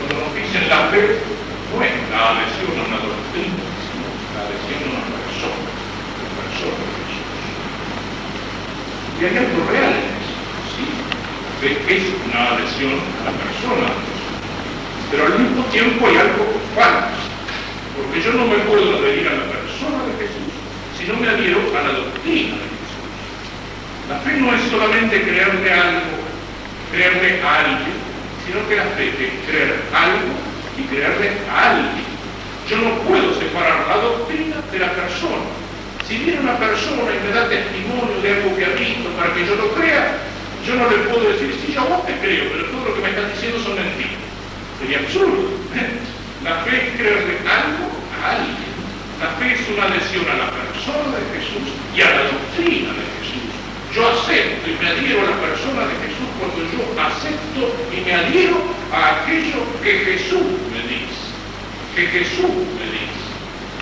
Cuando 0.00 0.16
nos 0.24 0.32
dicen 0.32 0.64
la 0.72 0.88
fe, 0.88 1.20
no 1.68 1.76
es 1.84 1.92
la 2.08 2.20
adhesión 2.32 2.72
a 2.72 2.82
una 2.88 3.00
doctrina, 3.04 3.60
sino 3.84 4.08
la 4.32 4.40
adhesión 4.48 4.80
a 4.80 4.96
una 4.96 5.20
persona, 5.20 5.68
la 5.68 6.32
persona 6.40 6.80
de 6.80 6.92
Jesús. 7.04 7.36
Y 9.14 9.20
hay 9.28 9.34
algo 9.36 9.60
real 9.68 9.92
en 10.00 10.08
eso, 10.16 10.40
¿sí? 10.72 10.84
La 10.88 11.52
fe 11.60 11.92
es 12.00 12.06
una 12.24 12.40
adhesión 12.56 12.96
a 12.96 13.20
la 13.28 13.34
persona 13.36 13.86
de 13.92 14.00
Jesús. 14.08 14.34
Pero 15.12 15.20
al 15.28 15.36
mismo 15.36 15.62
tiempo 15.68 16.00
hay 16.08 16.16
algo 16.16 16.48
falso 16.74 17.20
porque 18.00 18.22
yo 18.22 18.32
no 18.32 18.46
me 18.46 18.56
puedo 18.64 18.96
adherir 18.96 19.28
a 19.28 19.36
la 19.36 19.44
persona 19.52 20.00
de 20.08 20.24
Jesús, 20.24 20.52
sino 20.98 21.16
me 21.20 21.28
adhiero 21.28 21.60
a 21.76 21.82
la 21.82 21.92
doctrina 21.92 22.56
de 22.56 22.68
Jesús. 22.72 23.04
La 24.08 24.18
fe 24.20 24.40
no 24.40 24.54
es 24.54 24.62
solamente 24.70 25.22
creerle 25.22 25.72
algo, 25.72 26.16
creerle 26.90 27.42
a 27.42 27.60
alguien, 27.60 27.99
sino 28.46 28.66
que 28.68 28.76
la 28.76 28.84
fe 28.96 29.08
es 29.08 29.48
creer 29.48 29.82
algo 29.92 30.34
y 30.78 30.82
creerle 30.88 31.32
a 31.50 31.70
alguien. 31.70 32.10
Yo 32.68 32.76
no 32.78 33.02
puedo 33.02 33.34
separar 33.34 33.86
la 33.88 33.96
doctrina 33.96 34.56
de 34.70 34.78
la 34.78 34.92
persona. 34.92 35.50
Si 36.06 36.18
viene 36.18 36.40
una 36.40 36.58
persona 36.58 37.10
y 37.14 37.26
me 37.26 37.34
da 37.34 37.48
testimonio 37.48 38.20
de 38.22 38.32
algo 38.32 38.56
que 38.56 38.64
ha 38.64 38.74
visto 38.78 39.10
para 39.18 39.34
que 39.34 39.46
yo 39.46 39.54
lo 39.56 39.70
crea, 39.74 40.18
yo 40.66 40.74
no 40.74 40.90
le 40.90 40.98
puedo 41.08 41.28
decir, 41.30 41.54
sí, 41.64 41.72
yo 41.72 41.80
a 41.80 41.84
vos 41.84 42.06
te 42.06 42.14
creo, 42.18 42.50
pero 42.52 42.64
todo 42.70 42.88
lo 42.88 42.94
que 42.94 43.02
me 43.02 43.10
estás 43.10 43.32
diciendo 43.32 43.58
son 43.62 43.74
mentiras. 43.74 44.22
Sería 44.78 44.98
absurdo. 44.98 45.50
La 46.44 46.64
fe 46.64 46.76
es 46.76 46.96
creerle 46.96 47.36
algo 47.44 47.90
a 48.16 48.30
alguien. 48.32 48.70
La 49.20 49.28
fe 49.36 49.52
es 49.52 49.68
una 49.68 49.84
adhesión 49.84 50.24
a 50.24 50.36
la 50.40 50.50
persona 50.50 51.12
de 51.14 51.24
Jesús 51.36 51.68
y 51.94 52.00
a 52.00 52.10
la 52.10 52.22
doctrina 52.32 52.90
de 52.96 53.04
Jesús. 53.04 53.19
Yo 53.94 54.06
acepto 54.06 54.70
y 54.70 54.78
me 54.78 54.86
adhiero 54.86 55.26
a 55.26 55.30
la 55.30 55.38
persona 55.42 55.82
de 55.90 55.94
Jesús 56.06 56.28
cuando 56.38 56.62
yo 56.70 56.80
acepto 56.94 57.62
y 57.90 58.00
me 58.06 58.14
adhiero 58.14 58.62
a 58.94 59.22
aquello 59.22 59.66
que 59.82 59.92
Jesús 60.06 60.46
me 60.70 60.80
dice. 60.86 61.34
Que 61.94 62.06
Jesús 62.06 62.54
me 62.78 62.86
dice. 62.86 63.26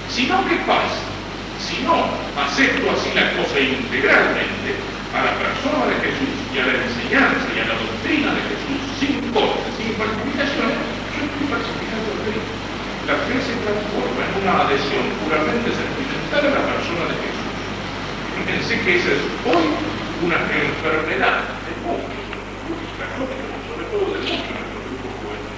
Si 0.08 0.26
no, 0.26 0.40
¿qué 0.48 0.56
pasa? 0.64 1.04
Si 1.60 1.84
no 1.84 2.08
acepto 2.40 2.88
así 2.88 3.12
la 3.12 3.36
cosa 3.36 3.60
integralmente 3.60 4.80
a 5.12 5.28
la 5.28 5.34
persona 5.36 5.92
de 5.92 6.00
Jesús 6.00 6.32
y 6.52 6.58
a 6.58 6.66
la 6.66 6.74
enseñanza 6.80 7.44
y 7.52 7.60
a 7.60 7.68
la 7.68 7.76
doctrina 7.76 8.32
de 8.32 8.42
Jesús, 8.48 8.80
sin 8.96 9.20
cortes, 9.36 9.76
sin 9.76 9.92
falsificaciones, 9.92 10.80
yo 11.12 11.20
estoy 11.28 11.46
falsificando 11.52 12.08
el 12.16 12.20
Cristo 12.32 12.58
la 13.08 13.16
fe 13.24 13.40
se 13.40 13.56
transforma 13.64 14.20
en 14.20 14.42
una 14.42 14.68
adhesión 14.68 15.00
puramente 15.24 15.72
sentimental 15.72 16.44
a 16.44 16.60
la 16.60 16.74
persona 16.76 17.08
de 17.08 17.14
Jesús. 17.16 17.27
Fíjense 18.48 18.80
que 18.80 18.96
esa 18.96 19.12
es 19.12 19.20
hoy 19.44 19.60
una 20.24 20.40
enfermedad 20.40 21.44
de 21.68 21.72
católicos, 22.96 23.60
sobre 23.68 23.84
todo 23.92 24.08
de 24.08 24.24
muchos 24.24 24.40
de 24.40 24.56
nuestros 24.56 24.84
grupos 24.88 25.12
jóvenes. 25.20 25.52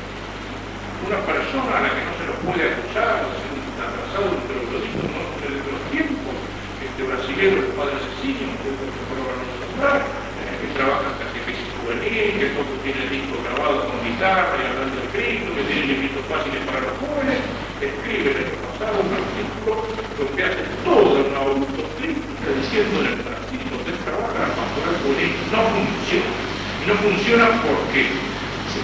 Una 1.07 1.19
persona 1.23 1.71
a 1.71 1.87
la 1.87 1.91
que 1.95 2.03
no 2.03 2.13
se 2.19 2.27
lo 2.27 2.35
puede 2.43 2.67
acusar 2.67 3.31
de 3.31 3.47
ser 3.47 3.55
un 3.63 3.79
atrasado 3.79 4.27
entre 4.43 4.59
los 4.59 4.83
desde 4.83 5.71
los 5.71 5.83
tiempos, 5.95 6.35
este 6.83 7.03
brasileño, 7.07 7.63
el 7.63 7.79
padre 7.79 7.95
asesino, 7.95 8.59
que 8.59 8.75
nombrar, 8.75 10.03
que 10.03 10.67
trabaja 10.75 11.15
en 11.15 11.19
catequesis 11.31 11.71
juvenil, 11.79 12.43
que 12.43 12.59
todo 12.59 12.75
tiene 12.83 13.07
disco 13.07 13.39
grabado 13.39 13.87
con 13.87 14.03
guitarra 14.03 14.51
y 14.59 14.67
hablando 14.67 14.99
de 14.99 15.15
Cristo 15.15 16.27
fáciles 16.27 16.63
para 16.67 16.83
los 16.83 16.99
jóvenes, 16.99 17.39
escribe 17.79 18.51
pasado 18.81 19.05
un 19.05 19.13
artículo 19.13 19.85
donde 20.17 20.41
hace 20.41 20.65
toda 20.89 21.21
una 21.21 21.39
autocrítica 21.45 22.49
diciendo 22.49 23.05
en 23.05 23.13
el 23.13 23.21
Francisco 23.21 23.77
de 23.85 23.93
trabajar 24.09 24.49
pastoral 24.57 24.97
juvenil 25.05 25.37
no 25.53 25.61
funciona. 25.69 26.33
Y 26.81 26.85
no 26.89 26.95
funciona 26.97 27.45
porque, 27.61 28.09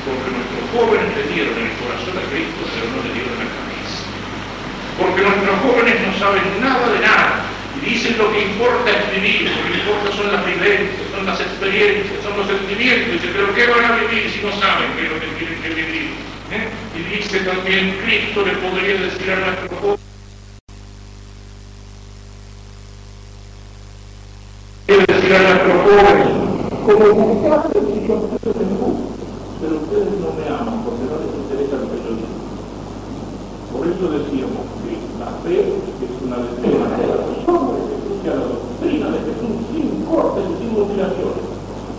porque 0.04 0.28
nuestros 0.37 0.64
jóvenes 0.76 1.09
le 1.16 1.24
dieron 1.32 1.56
el 1.56 1.72
corazón 1.80 2.12
a 2.12 2.24
Cristo, 2.28 2.61
pero 2.76 2.85
no 2.92 3.00
le 3.09 3.11
dieron 3.16 3.40
la 3.40 3.48
cabeza. 3.48 4.04
Porque 5.00 5.20
nuestros 5.24 5.56
jóvenes 5.64 5.96
no 6.04 6.12
saben 6.20 6.44
nada 6.61 6.87
de 6.92 7.00
nada. 7.00 7.32
Y 7.80 7.96
dicen 7.96 8.20
lo 8.20 8.28
que 8.37 8.52
importa 8.52 8.88
es 8.92 9.04
vivir, 9.16 9.48
lo 9.48 9.61
que 9.64 9.80
importa 9.80 10.09
son 10.12 10.28
las 10.28 10.44
vivencias, 10.44 11.09
son 11.09 11.24
las 11.24 11.40
experiencias, 11.40 12.20
son 12.20 12.37
los 12.37 12.44
sentimientos. 12.44 13.16
Dice, 13.16 13.32
pero 13.32 13.48
¿qué 13.56 13.64
van 13.64 13.85
a 13.85 13.96
vivir 13.96 14.28
si 14.28 14.44
no 14.44 14.52
saben 14.61 14.92
qué 14.92 15.09
es 15.09 15.12
lo 15.12 15.20
que 15.24 15.32
tienen 15.40 15.61
que 15.64 15.72
vivir? 15.72 16.12
¿Eh? 16.52 16.86
Y 16.96 17.02
dice 17.14 17.40
también, 17.40 17.94
Cristo 18.04 18.40
le 18.40 18.52
podría 18.56 18.96
decir 18.96 19.30
a 19.30 19.37
nuestros 19.37 19.80
jóvenes, 19.80 20.00
decir 25.06 25.35
a 25.35 25.42
nuestros 25.42 25.76
jóvenes, 25.85 26.28
como 26.87 27.04
buscaste 27.12 27.80
si 27.80 28.09
yo 28.09 28.14
ustedes 28.16 28.56
me 28.56 28.76
pero 29.61 29.76
ustedes 29.76 30.09
no 30.24 30.32
me 30.40 30.44
aman 30.48 30.85
porque 30.88 31.04
no 31.04 31.20
les 31.20 31.37
interesa 31.37 31.85
lo 31.85 31.92
que 31.92 32.00
yo 32.00 32.16
digo. 32.16 32.32
Por 33.76 33.82
eso 33.92 34.04
decíamos 34.16 34.64
que 34.80 34.96
la 35.20 35.30
fe 35.44 35.76
es 36.00 36.12
una 36.24 36.38
defensa 36.48 36.96
de 36.96 37.06
los 37.12 37.44
hombres 37.44 37.82
que 37.92 37.96
escucha 38.00 38.40
la 38.40 38.46
doctrina 38.56 39.06
de 39.12 39.20
Jesús 39.20 39.52
sin 39.68 40.00
cortes 40.09 40.44
y 40.48 40.54
sin 40.64 40.72
mutilaciones. 40.72 41.44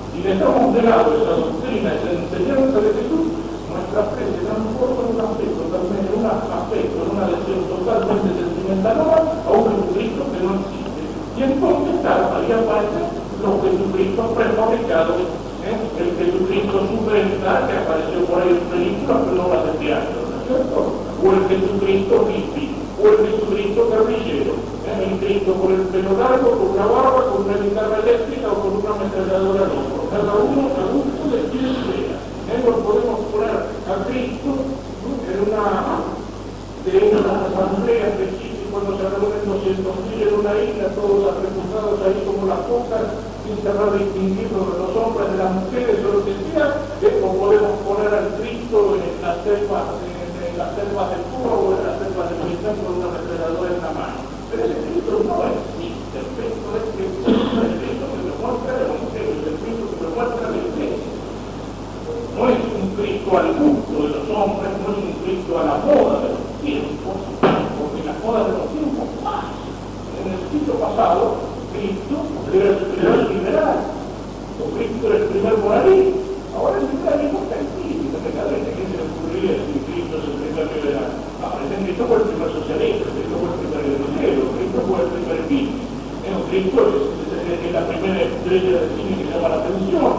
Si 0.10 0.26
dejamos 0.26 0.74
de 0.74 0.82
lado 0.82 1.14
esa 1.22 1.38
doctrina, 1.38 1.94
esa 1.94 2.10
enseñanza 2.18 2.82
de 2.82 2.92
Jesús, 2.98 3.38
nuestra 3.78 4.04
fe 4.16 4.24
se 4.32 4.42
transforma 4.42 5.02
en 5.06 5.16
un 5.16 5.22
aspecto, 5.22 5.62
también 5.70 6.02
en 6.08 6.20
un 6.20 6.26
aspecto, 6.26 6.98
en 7.04 7.10
una 7.14 7.26
adhesión 7.28 7.62
totalmente 7.68 8.30
sentimental 8.34 8.98
a 9.02 9.52
un 9.52 9.64
Jesucristo 9.70 10.22
que 10.32 10.40
no 10.42 10.52
existe. 10.58 11.04
Y 11.38 11.44
entonces, 11.44 12.02
claro, 12.02 12.34
ahí 12.34 12.50
aparecen 12.50 13.06
los 13.46 13.62
Jesucristos 13.62 14.26
prefabricados, 14.34 15.22
¿eh? 15.70 15.78
el 16.02 16.10
Jesucristo 16.18 16.82
superstar 16.90 17.70
que 17.70 17.78
apareció 17.78 18.26
por 18.26 18.42
ahí 18.42 18.58
en 18.58 18.66
películas, 18.74 19.22
pero 19.22 19.38
no 19.38 19.54
de 19.54 19.78
teatro, 19.78 20.18
¿no 20.26 20.34
es 20.34 20.48
cierto? 20.50 20.78
O 21.22 21.26
el 21.38 21.42
Jesucristo 21.46 22.26
hippie, 22.26 22.74
o 22.98 23.04
el 23.06 23.18
Jesucristo 23.22 23.82
guerrillero, 23.86 24.54
¿eh? 24.90 24.98
el 24.98 25.14
Cristo 25.22 25.54
con 25.62 25.74
el 25.78 25.86
pelo 25.94 26.18
largo, 26.18 26.50
con 26.58 26.70
una 26.74 26.86
barba, 26.90 27.22
con 27.30 27.46
una 27.46 27.58
guitarra 27.62 27.98
eléctrica 28.02 28.48
o 28.50 28.58
con 28.58 28.72
una 28.82 28.90
ametralladora 28.98 29.62
al 29.62 29.78
hombro. 29.78 30.10
Cada 30.10 30.34
uno, 30.42 30.74
cada 30.74 30.90
uno 30.90 31.22
de 31.30 31.40
quien 31.54 31.70
sea. 31.86 32.18
¿eh? 32.50 32.66
Podemos 32.66 33.30
poner 33.30 33.54
a 33.86 33.94
Cristo 34.10 34.50
en 35.06 35.38
una 35.46 36.02
de 36.82 36.98
una 36.98 37.46
asamblea 37.46 38.06
de 38.18 38.47
cuando 38.78 38.94
se 38.94 39.10
reúnen 39.10 39.42
200.000 39.42 40.22
en 40.22 40.34
una 40.38 40.54
isla, 40.54 40.94
todos 40.94 41.18
los 41.18 41.34
refugiados 41.42 41.98
ahí 42.06 42.22
como 42.30 42.46
las 42.46 42.62
focas, 42.70 43.10
sin 43.42 43.58
saber 43.66 43.90
distinguirnos 44.06 44.70
de 44.70 44.78
los 44.78 44.94
hombres, 44.94 45.34
de 45.34 45.38
las 45.42 45.52
mujeres 45.58 45.98
o 46.06 46.10
lo 46.14 46.22
que 46.22 46.34
sea, 46.46 46.78
o 46.78 47.30
podemos 47.42 47.74
poner 47.82 48.14
al 48.14 48.38
Cristo 48.38 49.02
en 49.02 49.18
las 49.26 49.42
selvas, 49.42 49.98
en, 50.06 50.58
las 50.62 50.78
selvas 50.78 51.10
del 51.10 51.26
Puro 51.34 51.54
o 51.58 51.68
en 51.74 51.82
las 51.90 51.96
selvas 52.06 52.26
del 52.30 52.38
Militán 52.46 52.78
con 52.86 53.02
una 53.02 53.10
refrigeradora 53.18 53.70
en 53.74 53.82
la 53.82 53.92
mano. 53.98 54.20
Pero 54.54 54.62
ese 54.62 54.78
Cristo 54.78 55.14
no 55.26 55.38
existe, 55.42 56.16
el 56.22 56.30
Cristo 56.38 56.68
es 56.78 56.86
que 56.94 57.04
el 57.10 57.74
Cristo 57.82 58.06
que 58.14 58.20
me 58.30 58.34
muestra 58.38 58.70
el 58.78 58.82
Evangelio, 58.94 59.42
el 59.42 59.58
Cristo 59.58 59.86
que 59.90 59.98
me 60.06 60.10
muestra 60.14 60.44
la 60.54 60.58
iglesia. 60.62 61.18
No 62.38 62.42
es 62.46 62.62
un 62.62 62.86
Cristo 62.94 63.30
al 63.34 63.50
gusto 63.58 63.96
de 64.06 64.10
los 64.22 64.26
hombres, 64.30 64.70
no 64.86 64.88
es 64.94 65.00
un 65.02 65.14
Cristo 65.26 65.52
a 65.58 65.64
la 65.66 65.78
moda 65.82 66.14
de 66.22 66.30
los 66.30 66.46
tiempos, 66.62 67.18
moda 68.28 68.44
de 68.44 68.60
los 68.60 68.68
tiempos 68.76 69.08
pasa. 69.24 69.56
En 70.20 70.26
el 70.36 70.42
siglo 70.52 70.74
pasado, 70.84 71.56
Cristo 71.72 72.16
era 72.52 72.68
el 72.76 72.80
primer 72.92 73.20
liberal, 73.32 73.78
o 74.60 74.64
Cristo 74.76 75.04
era 75.08 75.16
el 75.24 75.28
primer 75.32 75.56
moralista. 75.64 76.20
Ahora 76.52 76.76
el 76.76 76.92
liberalismo 76.92 77.40
está 77.48 77.56
en 77.56 77.72
crisis, 77.80 78.12
cabe 78.36 78.60
que 78.68 78.84
se 78.84 78.96
le 79.00 79.04
ocurriría 79.08 79.52
decir 79.64 79.80
Cristo 79.88 80.14
es 80.20 80.26
el 80.28 80.38
primer 80.44 80.68
liberal. 80.76 81.10
Ahora 81.40 81.64
Cristo 81.72 82.04
fue 82.04 82.18
el 82.20 82.28
primer 82.28 82.50
socialista, 82.52 83.06
Cristo 83.16 83.36
fue 83.40 83.48
el 83.48 83.60
primer 83.64 83.84
guerrillero, 83.88 84.42
Cristo 84.60 84.80
fue 84.84 84.98
el 85.00 85.10
primer 85.16 85.40
hippie. 85.48 85.88
Cristo 86.52 86.80
es, 86.84 87.72
la 87.72 87.88
primera 87.88 88.20
estrella 88.20 88.84
de 88.84 88.90
cine 89.00 89.24
que 89.24 89.32
llama 89.32 89.48
la 89.48 89.60
atención. 89.64 90.12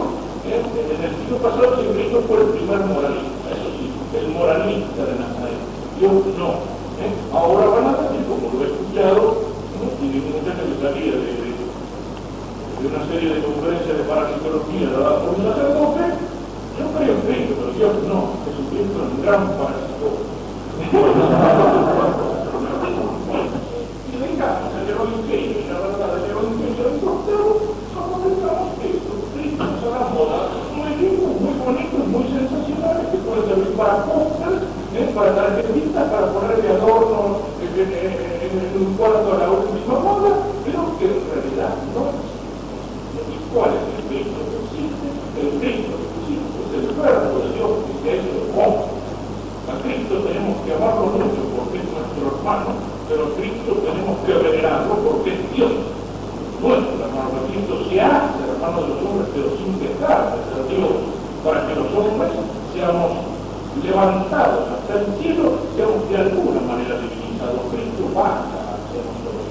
¿eh? 0.49 0.57
En 0.57 1.01
el 1.05 1.13
siglo 1.21 1.37
pasado 1.37 1.85
Cristo 1.93 2.17
fue 2.25 2.37
el 2.41 2.49
primer 2.57 2.81
moralista, 2.89 3.45
eso 3.53 3.69
sí, 3.77 3.85
el 4.17 4.27
moralista 4.33 5.01
de 5.05 5.13
Nazaret. 5.21 5.61
Dios 5.99 6.25
no. 6.37 6.79
¿eh? 6.99 7.15
Ahora 7.31 7.67
van 7.67 7.87
a 7.87 7.97
decir, 8.03 8.27
como 8.27 8.51
lo 8.51 8.59
he 8.59 8.67
escuchado, 8.67 9.55
¿no? 9.79 9.87
y 10.03 10.07
de 10.11 10.19
un 10.19 10.31
muchacho 10.35 10.63
que 10.67 10.75
salía 10.83 11.15
de, 11.15 11.31
de, 11.39 11.55
de, 11.55 12.83
una 12.83 13.01
serie 13.07 13.35
de 13.35 13.43
conferencias 13.43 13.97
de 13.97 14.03
parapsicología 14.03 14.91
dada 14.91 15.19
por 15.23 15.29
un 15.35 15.43
sacerdote, 15.47 16.03
yo 16.75 16.85
creo 16.95 17.11
en 17.15 17.23
Cristo, 17.23 17.53
pero 17.59 17.71
Dios 17.75 17.93
no, 18.07 18.19
Jesucristo 18.43 18.95
es 18.99 19.07
un 19.15 19.21
gran 19.23 19.41
parapsicólogo. 19.55 20.27
y 23.99 24.15
vengamos 24.19 24.71
al 24.75 24.87
Evangelio, 24.87 25.59
la 25.71 25.79
verdad 25.79 26.09
del 26.19 26.31
Evangelio 26.31 26.83
encontramos 26.99 27.55
como 27.95 28.15
pensamos 28.23 28.75
esto, 28.79 29.11
Cristo 29.35 29.63
es 29.63 29.79
una 29.87 30.03
moda, 30.11 30.39
muy 30.75 30.91
lindo, 30.99 31.27
muy 31.39 31.55
bonito, 31.59 31.97
muy 32.11 32.25
sensacional, 32.31 33.07
que 33.11 33.17
puede 33.23 33.47
servir 33.47 33.71
para 33.75 34.03
cosas, 34.03 34.79
¿eh? 34.95 35.11
para 35.15 35.35
tarjetitas, 35.35 36.09
para 36.09 36.27
ponerle 36.33 36.69
adornos 36.69 37.37
en, 37.61 37.71
en, 37.79 37.89
en, 37.89 38.51
en, 38.59 38.87
un 38.87 38.93
cuarto 38.95 39.33
a 39.33 39.37
la 39.37 39.49
última 39.51 39.99
moda, 39.99 40.31
pero 40.65 40.97
que 40.97 41.05
en 41.05 41.21
realidad 41.29 41.75
no 41.93 42.29
¿Y 43.19 43.37
cuál 43.53 43.71
es 43.77 43.83
el 43.87 44.03
Cristo 44.09 44.39
que 44.49 44.57
existe? 44.65 45.07
El 45.39 45.49
Cristo 45.59 45.93
que 45.99 46.07
existe 46.19 46.57
es 46.59 46.71
el 46.79 46.95
verbo 46.97 47.39
de 47.39 47.47
Dios 47.53 47.71
que 48.03 48.09
es 48.09 48.23
el 48.25 48.39
hombre. 48.57 48.99
A 49.69 49.73
Cristo 49.85 50.13
tenemos 50.25 50.55
que 50.65 50.73
amarlo 50.73 51.05
mucho 51.13 51.41
porque 51.53 51.77
es 51.77 51.87
nuestro 51.93 52.23
hermano, 52.33 52.69
pero 53.07 53.21
a 53.29 53.33
Cristo 53.37 53.71
tenemos 53.85 54.15
que 54.25 54.33
venerarlo 54.33 54.93
porque 55.05 55.29
es 55.37 55.41
Dios. 55.53 55.73
Nuestro 56.59 56.95
hermano 56.99 57.37
Cristo 57.47 57.73
se 57.87 58.01
hace 58.01 58.39
hermano 58.49 58.81
de 58.81 58.87
los 58.89 58.99
hombres, 59.05 59.29
pero 59.31 59.47
sin 59.55 59.77
dejar 59.79 60.33
de 60.33 60.39
ser 60.49 60.63
Dios, 60.73 60.93
para 61.45 61.67
que 61.67 61.75
los 61.75 61.87
hombres 61.93 62.31
seamos 62.73 63.29
levantados 63.83 64.67
hasta 64.75 64.93
el 64.99 65.05
cielo, 65.21 65.63
seamos 65.75 66.09
de 66.09 66.17
alguna 66.17 66.61
manera 66.61 66.99
divinizados. 66.99 67.69
Cristo 67.71 68.03
baja 68.15 68.75
hacia 68.75 69.01
nosotros. 69.05 69.45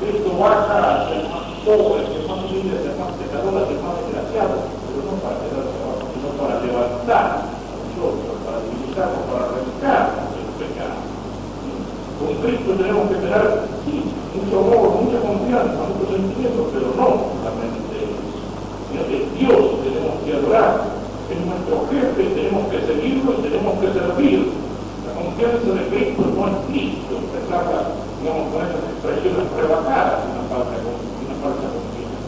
Cristo 0.00 0.30
baja 0.36 0.76
hacia 0.76 1.16
el 1.20 1.28
más 1.30 1.46
pobre, 1.64 2.04
hacia 2.04 2.18
el 2.20 2.28
más 2.28 2.38
humilde, 2.44 2.76
hacia 2.76 2.92
el 2.92 2.98
más 3.00 3.12
pecador, 3.16 3.54
hacia 3.56 3.76
el 3.76 3.82
más 3.84 3.94
desgraciado, 4.00 4.54
pero 4.84 5.00
no 5.06 5.14
para 5.22 5.36
quedarse 5.40 5.76
abajo, 5.80 6.04
sino 6.12 6.28
para 6.36 6.54
levantar 6.60 7.26
a 7.30 7.74
nosotros, 7.80 8.36
para 8.44 8.58
divinizarnos, 8.64 9.22
para 9.30 9.42
arrancarnos 9.48 10.28
del 10.34 10.50
pecado. 10.60 10.98
Con 12.20 12.30
Cristo 12.44 12.70
que 13.30 13.38
tener, 13.38 13.62
sí, 13.86 13.94
mucho 14.34 14.58
amor, 14.58 15.06
mucha 15.06 15.20
confianza, 15.22 15.78
muchos 15.86 16.10
sentimientos, 16.10 16.66
pero 16.74 16.86
no 16.98 17.06
solamente 17.38 17.80
sino 18.90 19.06
que 19.06 19.18
Dios 19.38 19.62
tenemos 19.86 20.18
que 20.26 20.34
adorar, 20.34 20.98
es 21.30 21.38
nuestro 21.46 21.86
jefe, 21.94 22.34
tenemos 22.34 22.66
que 22.74 22.78
seguirlo 22.90 23.38
y 23.38 23.42
tenemos 23.46 23.78
que 23.78 23.88
servir. 23.94 24.50
La 25.06 25.14
confianza 25.14 25.70
de 25.78 25.84
Cristo 25.94 26.26
no 26.26 26.42
es 26.50 26.56
Cristo, 26.66 27.12
empezar 27.22 27.94
digamos, 28.18 28.50
con 28.50 28.58
esas 28.66 28.82
expresiones 28.98 29.46
rebajadas, 29.54 30.26
una 30.26 30.42
falsa, 30.50 30.74
una 30.82 31.36
falsa 31.38 31.66
confianza. 31.70 32.18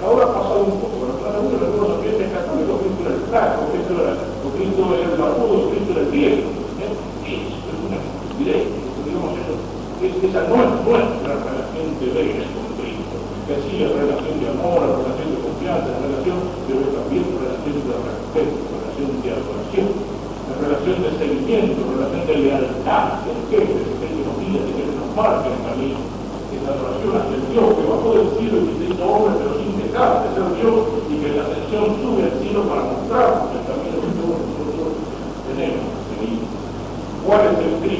Ahora 0.00 0.24
ha 0.24 0.32
pasado 0.32 0.64
un 0.64 0.80
poco, 0.80 0.96
pero 0.96 1.12
para 1.20 1.44
uno 1.44 1.60
de 1.60 1.76
los 1.76 1.92
ambientes 1.92 2.32
católicos, 2.32 2.80
Cristo 2.80 3.00
era 3.04 3.12
el 3.12 3.24
flaco, 3.28 3.58
Cristo 3.68 3.92
era, 4.00 4.12
Cristo 4.16 4.80
era 4.96 5.04
el 5.12 5.20
barbudo, 5.20 5.68
Cristo 5.76 5.90
era 5.92 6.02
el 6.08 6.12
viejo. 6.14 6.48
¿eh? 6.80 6.88
Eso 6.88 7.68
es 7.68 7.80
una 7.84 8.00
estupidez, 8.00 8.64
digamos 9.04 9.36
eso. 9.36 9.54
Es, 10.00 10.07
esa 10.26 10.50
no 10.50 10.58
es 10.58 10.70
nuestra 10.82 11.30
relación 11.46 11.86
de 12.02 12.06
veras 12.10 12.50
con 12.50 12.66
Cristo, 12.74 13.16
que 13.46 13.54
así 13.54 13.72
es 13.86 13.90
relación 13.94 14.34
de 14.42 14.46
amor, 14.50 14.82
la 14.82 14.98
relación 14.98 15.30
de 15.30 15.38
confianza, 15.46 15.94
la 15.94 16.02
relación 16.10 16.38
de 16.66 16.74
también 16.90 17.24
relación 17.38 17.76
de 17.86 17.94
respeto, 18.02 18.56
relación 18.66 19.10
de 19.22 19.28
adoración, 19.30 19.88
la 19.94 20.54
relación 20.58 20.96
de 21.06 21.10
seguimiento, 21.22 21.78
la 21.86 21.94
relación 22.02 22.24
de 22.26 22.34
lealtad, 22.34 23.04
del 23.22 23.40
jefe, 23.46 23.78
de 23.78 24.06
que 24.10 24.22
nos 24.26 24.36
guía, 24.42 24.60
de 24.66 24.72
que 24.74 24.84
nos 24.90 25.08
marque 25.14 25.48
el 25.54 25.60
camino, 25.62 25.98
esa 26.02 26.68
adoración 26.74 27.10
hacia 27.14 27.38
Dios 27.54 27.66
que 27.78 27.84
bajó 27.86 28.08
del 28.18 28.28
cielo 28.34 28.56
y 28.58 28.72
se 28.74 28.84
hizo 28.90 29.04
hombre, 29.06 29.38
pero 29.38 29.52
sin 29.54 29.70
dejar 29.78 30.10
de 30.18 30.28
ser 30.34 30.46
Dios, 30.58 30.78
y 31.06 31.14
que 31.14 31.28
la 31.30 31.42
ascensión 31.46 31.84
sube 32.02 32.26
al 32.26 32.34
cielo 32.42 32.60
para 32.66 32.90
mostrarnos 32.90 33.54
el 33.54 33.62
camino 33.70 33.96
que 34.02 34.12
todos 34.18 34.38
nosotros 34.50 34.88
tenemos 35.46 35.86
que. 36.10 36.26
¿Cuál 37.22 37.42
es 37.54 37.58
el? 37.62 37.97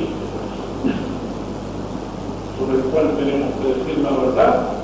Sobre 2.69 2.85
el 2.85 2.89
cual 2.93 3.16
tenemos 3.16 3.49
que 3.64 3.81
decir 3.81 4.05
la 4.05 4.12
verdad, 4.12 4.77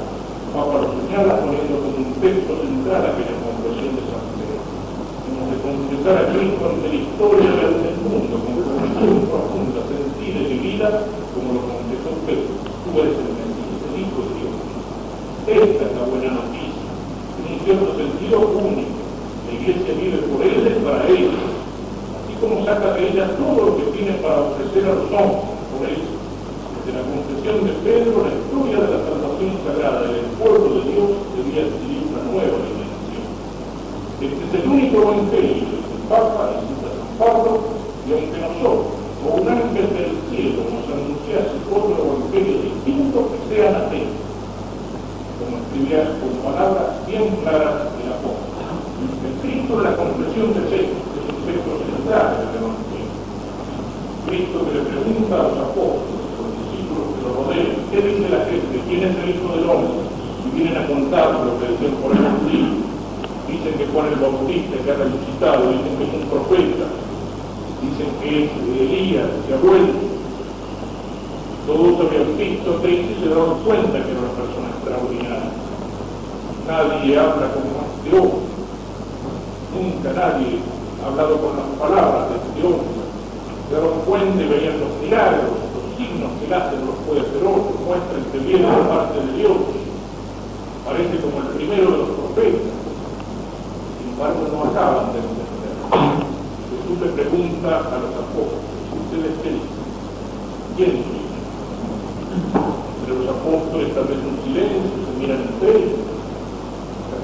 lo 0.57 0.89
señala 1.05 1.37
poniendo 1.37 1.85
como 1.85 2.01
un 2.01 2.17
texto 2.17 2.53
central 2.65 3.13
aquella 3.13 3.37
confesión 3.45 3.93
de 3.93 4.03
San 4.09 4.25
Pedro. 4.41 4.65
Tenemos 5.21 5.47
que 5.53 5.59
confesar 5.61 6.17
a 6.17 6.33
Cristo 6.33 6.63
ante 6.65 6.89
la 6.89 6.97
historia 7.05 7.53
del 7.61 7.99
mundo, 8.09 8.35
con 8.41 8.57
convicción 8.57 9.29
profunda 9.29 9.85
vida, 9.85 10.89
como 11.37 11.49
lo 11.53 11.61
confesó 11.61 12.09
Pedro. 12.25 12.57
Tú 12.57 12.91
eres 13.05 13.21
el 13.21 13.31
Mesías, 13.37 13.81
el 13.85 13.95
Hijo 14.01 14.19
de 14.25 14.33
Dios. 14.33 14.57
Esta 15.45 15.83
es 15.85 15.93
la 15.93 16.05
buena 16.09 16.31
noticia, 16.41 16.89
en 16.89 17.45
un 17.53 17.59
cierto 17.69 17.89
sentido 18.01 18.37
único. 18.65 18.97
La 19.45 19.53
iglesia 19.61 19.93
vive 19.93 20.25
por 20.25 20.41
él 20.41 20.73
y 20.73 20.81
para 20.81 21.05
ellos, 21.05 21.37
así 22.17 22.33
como 22.41 22.65
saca 22.65 22.97
de 22.97 23.13
ella 23.13 23.37
todo 23.37 23.61
lo 23.61 23.77
que 23.77 23.93
tiene 23.93 24.17
para 24.25 24.41
ofrecer 24.41 24.89
a 24.89 24.97
los 24.97 25.13
hombres. 25.13 25.53
Por 25.69 25.85
eso, 25.85 26.24
la 27.45 27.53
de 27.53 27.73
Pedro, 27.85 28.25
la 28.25 28.33
historia 28.33 28.79
de 28.81 28.89
la 28.89 29.01
salvación 29.05 29.53
sagrada 29.65 30.03
del 30.09 30.27
pueblo 30.41 30.69
de 30.75 30.81
Dios 30.89 31.11
debía 31.37 31.63
adquirir 31.69 32.03
una 32.09 32.23
nueva 32.33 32.57
dimensión. 32.65 33.27
Este 34.21 34.43
es 34.45 34.65
el 34.65 34.69
único 34.69 34.97
evangelio 35.03 35.65
que 35.69 35.95
el 35.95 36.05
Papa 36.09 36.51
y 36.57 36.73
San 36.81 37.19
Pablo, 37.21 37.53
y 38.07 38.13
aunque 38.13 38.39
nosotros, 38.41 38.97
o 39.25 39.41
un 39.41 39.49
ángel 39.49 39.89
del 39.93 40.13
cielo, 40.31 40.61
nos 40.73 40.87
anunciase 40.89 41.57
otro 41.69 41.95
evangelio 41.95 42.57
distinto, 42.65 43.29
que 43.29 43.55
sean 43.55 43.75
atentos 43.77 44.25
como 45.35 45.59
escribía 45.59 46.17
con 46.21 46.33
palabras 46.41 47.07
bien 47.07 47.37
claras 47.43 47.93
el 47.99 48.09
apóstol. 48.13 48.55
El 49.25 49.35
Cristo 49.43 49.77
de 49.79 49.85
la 49.85 49.97
confesión 49.97 50.55
de 50.55 50.61
fe 50.71 50.81
es 50.85 51.27
un 51.29 51.41
texto 51.45 51.73
central 51.85 52.27
del 52.39 52.53
Evangelio. 52.63 53.13
Cristo 54.27 54.57
que 54.65 54.73
le 54.73 54.83
pregunta 54.89 55.35
a 55.35 55.43
los 55.45 55.59
apóstoles, 55.59 56.25
a 56.25 56.41
los 56.41 56.53
discípulos 56.65 57.05
que 57.13 57.21
lo 57.21 57.31
rodean, 57.35 57.77
¿qué 57.91 57.99
dice 58.01 58.29
es 59.03 59.17
el 59.17 59.31
Hijo 59.31 59.57
del 59.57 59.69
Hombre? 59.69 60.07
Y 60.47 60.57
vienen 60.57 60.77
a 60.79 60.87
contar 60.87 61.33
lo 61.35 61.59
que 61.59 61.73
decían 61.73 61.95
por 62.03 62.13
el 62.13 62.23
libro. 62.47 62.85
Dicen 63.49 63.75
que 63.79 63.87
Juan 63.87 64.09
el 64.09 64.21
Bautista 64.21 64.77
que 64.79 64.91
ha 64.91 64.95
resucitado, 64.95 65.71
dicen 65.71 65.97
que 65.99 66.05
es 66.05 66.15
un 66.15 66.29
profeta, 66.29 66.87
dicen 67.83 68.11
que 68.21 68.45
es 68.45 68.51
Elías, 68.81 69.31
que 69.47 69.55
ha 69.55 69.59
vuelto. 69.59 70.15
Todos 71.67 72.07
habían 72.07 72.37
visto 72.37 72.77
a 72.77 72.83
Cristo 72.83 73.09
y 73.09 73.23
se 73.23 73.29
daban 73.29 73.57
cuenta 73.65 74.05
que 74.05 74.11
era 74.11 74.21
una 74.21 74.37
persona 74.37 74.69
extraordinaria. 74.69 75.53
Nadie 76.69 77.19
habla 77.19 77.47
como 77.53 77.85
este 77.89 78.09
hombre. 78.17 78.53
Nunca 79.73 80.13
nadie 80.13 80.61
ha 81.03 81.07
hablado 81.09 81.41
con 81.41 81.57
las 81.57 81.69
palabras 81.81 82.29
de 82.31 82.37
este 82.37 82.61
hombre. 82.67 83.05
Se 83.69 83.75
daban 83.75 84.01
cuenta 84.05 84.43
y 84.43 84.49
veían 84.49 84.81
los 84.81 84.93
milagros, 85.01 85.64
no 86.49 86.93
puede 87.07 87.23
otro, 87.23 87.73
muestran 87.87 88.25
que 88.31 88.39
viene 88.39 88.69
de 88.69 88.85
parte 88.85 89.19
de 89.19 89.33
Dios. 89.39 89.57
Parece 90.85 91.17
como 91.21 91.41
el 91.41 91.57
primero 91.57 91.91
de 91.91 91.99
los 91.99 92.09
profetas. 92.21 92.69
Sin 93.97 94.13
embargo, 94.13 94.41
no 94.53 94.71
acaban 94.71 95.13
de 95.13 95.19
entender. 95.25 95.73
Jesús 96.69 97.01
le 97.01 97.09
pregunta 97.17 97.69
a 97.69 97.97
los 97.97 98.13
apóstoles, 98.13 98.69
¿ustedes 98.93 99.33
qué 99.43 99.51
dicen? 99.57 99.85
¿Quién 100.77 100.91
es? 101.01 101.25
Pero 103.01 103.19
los 103.21 103.29
apóstoles 103.29 103.95
vez 103.95 104.21
un 104.21 104.37
silencio, 104.45 105.01
se 105.01 105.13
miran 105.19 105.41
entre 105.49 105.71
ellos. 105.71 106.01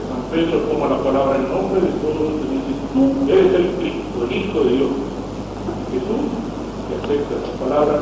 San 0.09 0.23
Pedro 0.33 0.65
toma 0.65 0.89
la 0.89 1.03
palabra 1.05 1.37
en 1.37 1.53
nombre 1.53 1.81
de 1.81 1.93
todos 2.01 2.41
y 2.41 2.57
dice, 2.57 2.73
tú 2.95 3.03
eres 3.29 3.53
el 3.53 3.69
Cristo, 3.77 4.25
el 4.25 4.33
Hijo 4.33 4.61
de 4.65 4.71
Dios. 4.71 4.91
Jesús, 5.93 6.25
que 6.89 6.95
acepta 6.97 7.35
esa 7.37 7.53
palabra, 7.59 8.01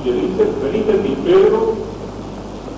y 0.00 0.08
le 0.08 0.12
dice, 0.12 0.48
venid 0.62 0.88
en 0.88 1.02
mi 1.02 1.14
Pedro, 1.28 1.76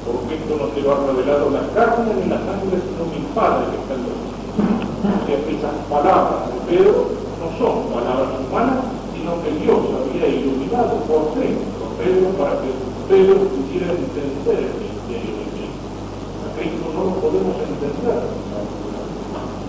porque 0.03 0.35
esto 0.35 0.57
no 0.59 0.67
te 0.75 0.81
lo 0.81 0.91
ha 0.91 1.07
revelado 1.07 1.51
la 1.51 1.63
carne 1.71 2.15
ni 2.19 2.27
la 2.27 2.39
sangre, 2.43 2.83
sino 2.83 3.07
mi 3.15 3.23
Padre 3.31 3.71
que 3.71 3.79
está 3.79 3.95
en 3.95 4.03
los 4.11 4.19
cielos. 4.19 4.83
Que 5.27 5.35
esas 5.55 5.77
palabras 5.87 6.51
de 6.51 6.59
Pedro 6.67 7.15
no 7.39 7.47
son 7.59 7.95
palabras 7.95 8.35
humanas, 8.43 8.91
sino 9.15 9.39
que 9.39 9.51
Dios 9.63 9.79
había 9.95 10.27
iluminado 10.27 10.99
por 11.07 11.31
a 11.31 11.91
Pedro 12.03 12.27
para 12.35 12.59
que 12.59 12.75
Pedro 13.07 13.39
pudiera 13.55 13.95
entender 13.95 14.59
el 14.59 14.75
misterio 14.83 15.33
de 15.39 15.47
Cristo. 15.55 15.87
A 16.43 16.49
Cristo 16.59 16.87
no 16.91 17.01
lo 17.07 17.15
podemos 17.23 17.55
entender. 17.63 18.19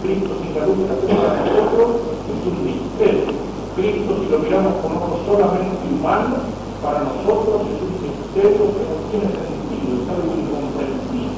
Cristo 0.01 0.32
sin 0.41 0.51
la 0.58 0.66
luz 0.66 0.78
de 0.89 0.95
fe 1.06 1.14
nosotros 1.14 1.89
es 2.26 2.39
un 2.49 2.58
misterio. 2.66 3.30
Cristo 3.76 4.12
si 4.22 4.32
lo 4.32 4.39
miramos 4.39 4.74
con 4.82 4.97
ojos 4.97 5.22
solamente 5.26 5.86
humanos, 5.93 6.62
para 6.84 6.99
nosotros 6.99 7.63
es 7.63 7.79
un 7.79 7.95
misterio 7.95 8.67
que 8.75 8.84
no 8.84 8.95
tiene 9.07 9.31
sentido, 9.31 10.03
es 10.03 10.07
algo 10.11 10.31
incomprensible. 10.36 11.31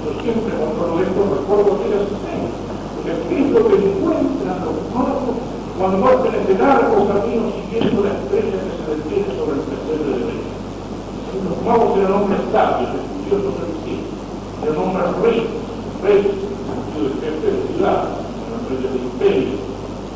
Yo 0.00 0.10
siempre 0.24 0.56
cuando 0.56 0.82
lo 0.88 0.96
esto 1.04 1.20
recuerdo 1.20 1.70
que 1.76 1.86
era 1.92 2.00
así. 2.00 2.16
Porque 2.96 3.12
Cristo 3.28 3.58
que 3.68 3.76
encuentra 3.76 4.64
los 4.64 4.76
muertos 4.88 5.36
cuando 5.76 5.96
muerten 6.00 6.32
ese 6.40 6.56
largo 6.56 6.96
camino 7.12 7.44
siguiendo 7.52 8.08
la 8.08 8.16
estrella 8.16 8.56
que 8.64 8.72
se 8.72 8.84
detiene 8.88 9.28
sobre 9.36 9.60
el 9.60 9.64
pesebre 9.68 10.08
de 10.08 10.24
Belén. 10.32 10.52
Los 11.44 11.60
magos 11.60 11.92
eran 12.00 12.12
hombres 12.24 12.40
sabios, 12.48 12.96
estudiosos 12.96 13.54
del 13.60 13.72
cielo, 13.84 14.08
eran 14.64 14.80
hombres 14.80 15.08
ricos, 15.20 15.60
reyes, 16.00 16.40
de 16.40 17.10
jefe 17.20 17.46
de 17.52 17.60
ciudad, 17.68 18.16
eran 18.48 18.60
reyes 18.64 18.88
de 18.88 19.00
imperio, 19.12 19.60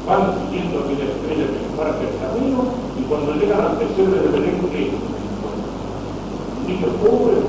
van 0.09 0.41
siguiendo 0.41 0.89
aquella 0.89 1.05
estrella 1.05 1.47
que 1.53 1.77
marca 1.77 2.01
el 2.01 2.17
camino 2.17 2.88
cuando 3.09 3.33
llegan 3.41 3.61
al 3.61 3.81
pesebre 3.81 4.21
de 4.21 4.29
Belén, 4.29 4.61
¿qué? 4.69 4.93
Niño 6.69 6.89
pobre, 7.01 7.41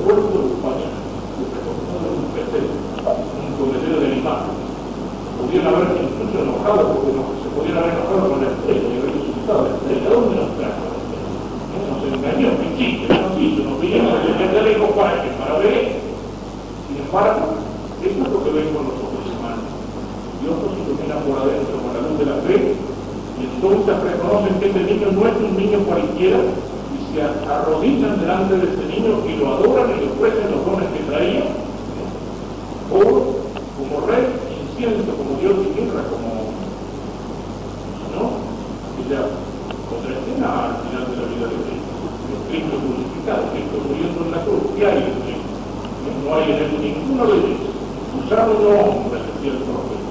pañal, 0.63 0.95
recostado 1.35 2.07
en 2.07 2.15
un 2.15 2.31
pesebre, 2.31 2.79
un 2.79 3.51
comedero 3.59 3.99
de 3.99 4.07
animales. 4.07 4.55
Podrían 5.35 5.67
haber 5.67 5.99
incluso 5.99 6.39
enojado 6.39 6.81
porque 6.95 7.11
no, 7.11 7.23
se 7.43 7.51
podrían 7.51 7.75
haber 7.75 7.91
enojado 7.91 8.23
con 8.31 8.39
la 8.39 8.55
estrella 8.55 8.87
y 8.87 8.97
haber 9.03 9.11
resucitado 9.19 9.59
la 9.67 9.71
estrella. 9.75 10.07
¿Dónde 10.07 10.35
nos 10.39 10.51
trajo 10.55 10.79
la 10.87 10.95
estrella? 10.95 11.27
Nos 11.91 12.01
engañó, 12.07 12.49
chiste, 12.79 13.11
nos 13.11 13.35
hizo, 13.35 13.59
nos 13.67 13.83
a 13.83 14.27
defender 14.31 14.63
lejos 14.63 14.91
para 14.95 15.13
que 15.19 15.29
para 15.35 15.59
ver. 15.59 15.99
Sin 16.87 17.03
embargo, 17.03 17.59
eso 17.99 18.15
es 18.15 18.31
lo 18.31 18.39
que 18.47 18.51
ven 18.55 18.71
con 18.71 18.87
los 18.87 18.95
ojos 18.95 19.27
humanos. 19.27 19.67
Dios 20.39 20.55
nos 20.55 20.71
ilumina 20.71 21.19
por 21.27 21.35
adentro 21.35 21.75
con 21.83 21.91
la 21.91 21.99
luz 22.07 22.15
de 22.15 22.25
la 22.31 22.39
fe 22.47 22.88
entonces 23.45 23.95
reconocen 24.03 24.59
que 24.59 24.67
este 24.67 24.83
niño 24.83 25.07
no 25.11 25.27
es 25.27 25.35
un 25.37 25.57
niño 25.57 25.79
cualquiera 25.79 26.39
y 26.39 27.13
se 27.13 27.21
arrodillan 27.21 28.19
delante 28.19 28.57
de 28.57 28.63
este 28.63 28.85
niño 28.85 29.23
y 29.27 29.37
lo 29.37 29.53
adoran 29.53 29.91
y 29.95 30.05
le 30.05 30.11
ofrecen 30.11 30.51
los 30.51 30.65
dones 30.65 30.89
que 30.91 31.11
traía. 31.11 31.43
Oro 32.91 33.39
como 33.77 34.07
rey, 34.07 34.27
incienso 34.59 35.11
como 35.15 35.39
Dios 35.39 35.55
y 35.63 35.79
tierra 35.79 36.03
como 36.09 36.51
¿no? 38.11 38.23
Y 38.99 39.09
ya 39.09 39.23
otra 39.23 40.11
escena 40.11 40.47
al 40.67 40.75
final 40.83 41.03
de 41.07 41.15
la 41.15 41.25
vida 41.31 41.47
de 41.47 41.57
Cristo. 41.63 41.93
Cristo 42.49 42.75
crucificado, 42.81 43.43
Cristo 43.53 43.75
muriendo 43.87 44.19
en 44.25 44.31
la 44.31 44.41
cruz. 44.43 44.63
¿Qué 44.75 44.85
hay 44.85 44.99
en 44.99 45.17
Cristo? 45.23 45.49
No 46.25 46.35
hay 46.35 46.51
en 46.51 46.57
él 46.59 46.71
ninguno 46.81 47.23
de 47.25 47.37
ellos. 47.39 47.71
Usado 48.19 48.53
no 48.59 48.69
hombre, 48.69 49.19
decía 49.21 49.51
el 49.53 49.63
profeta. 49.63 50.09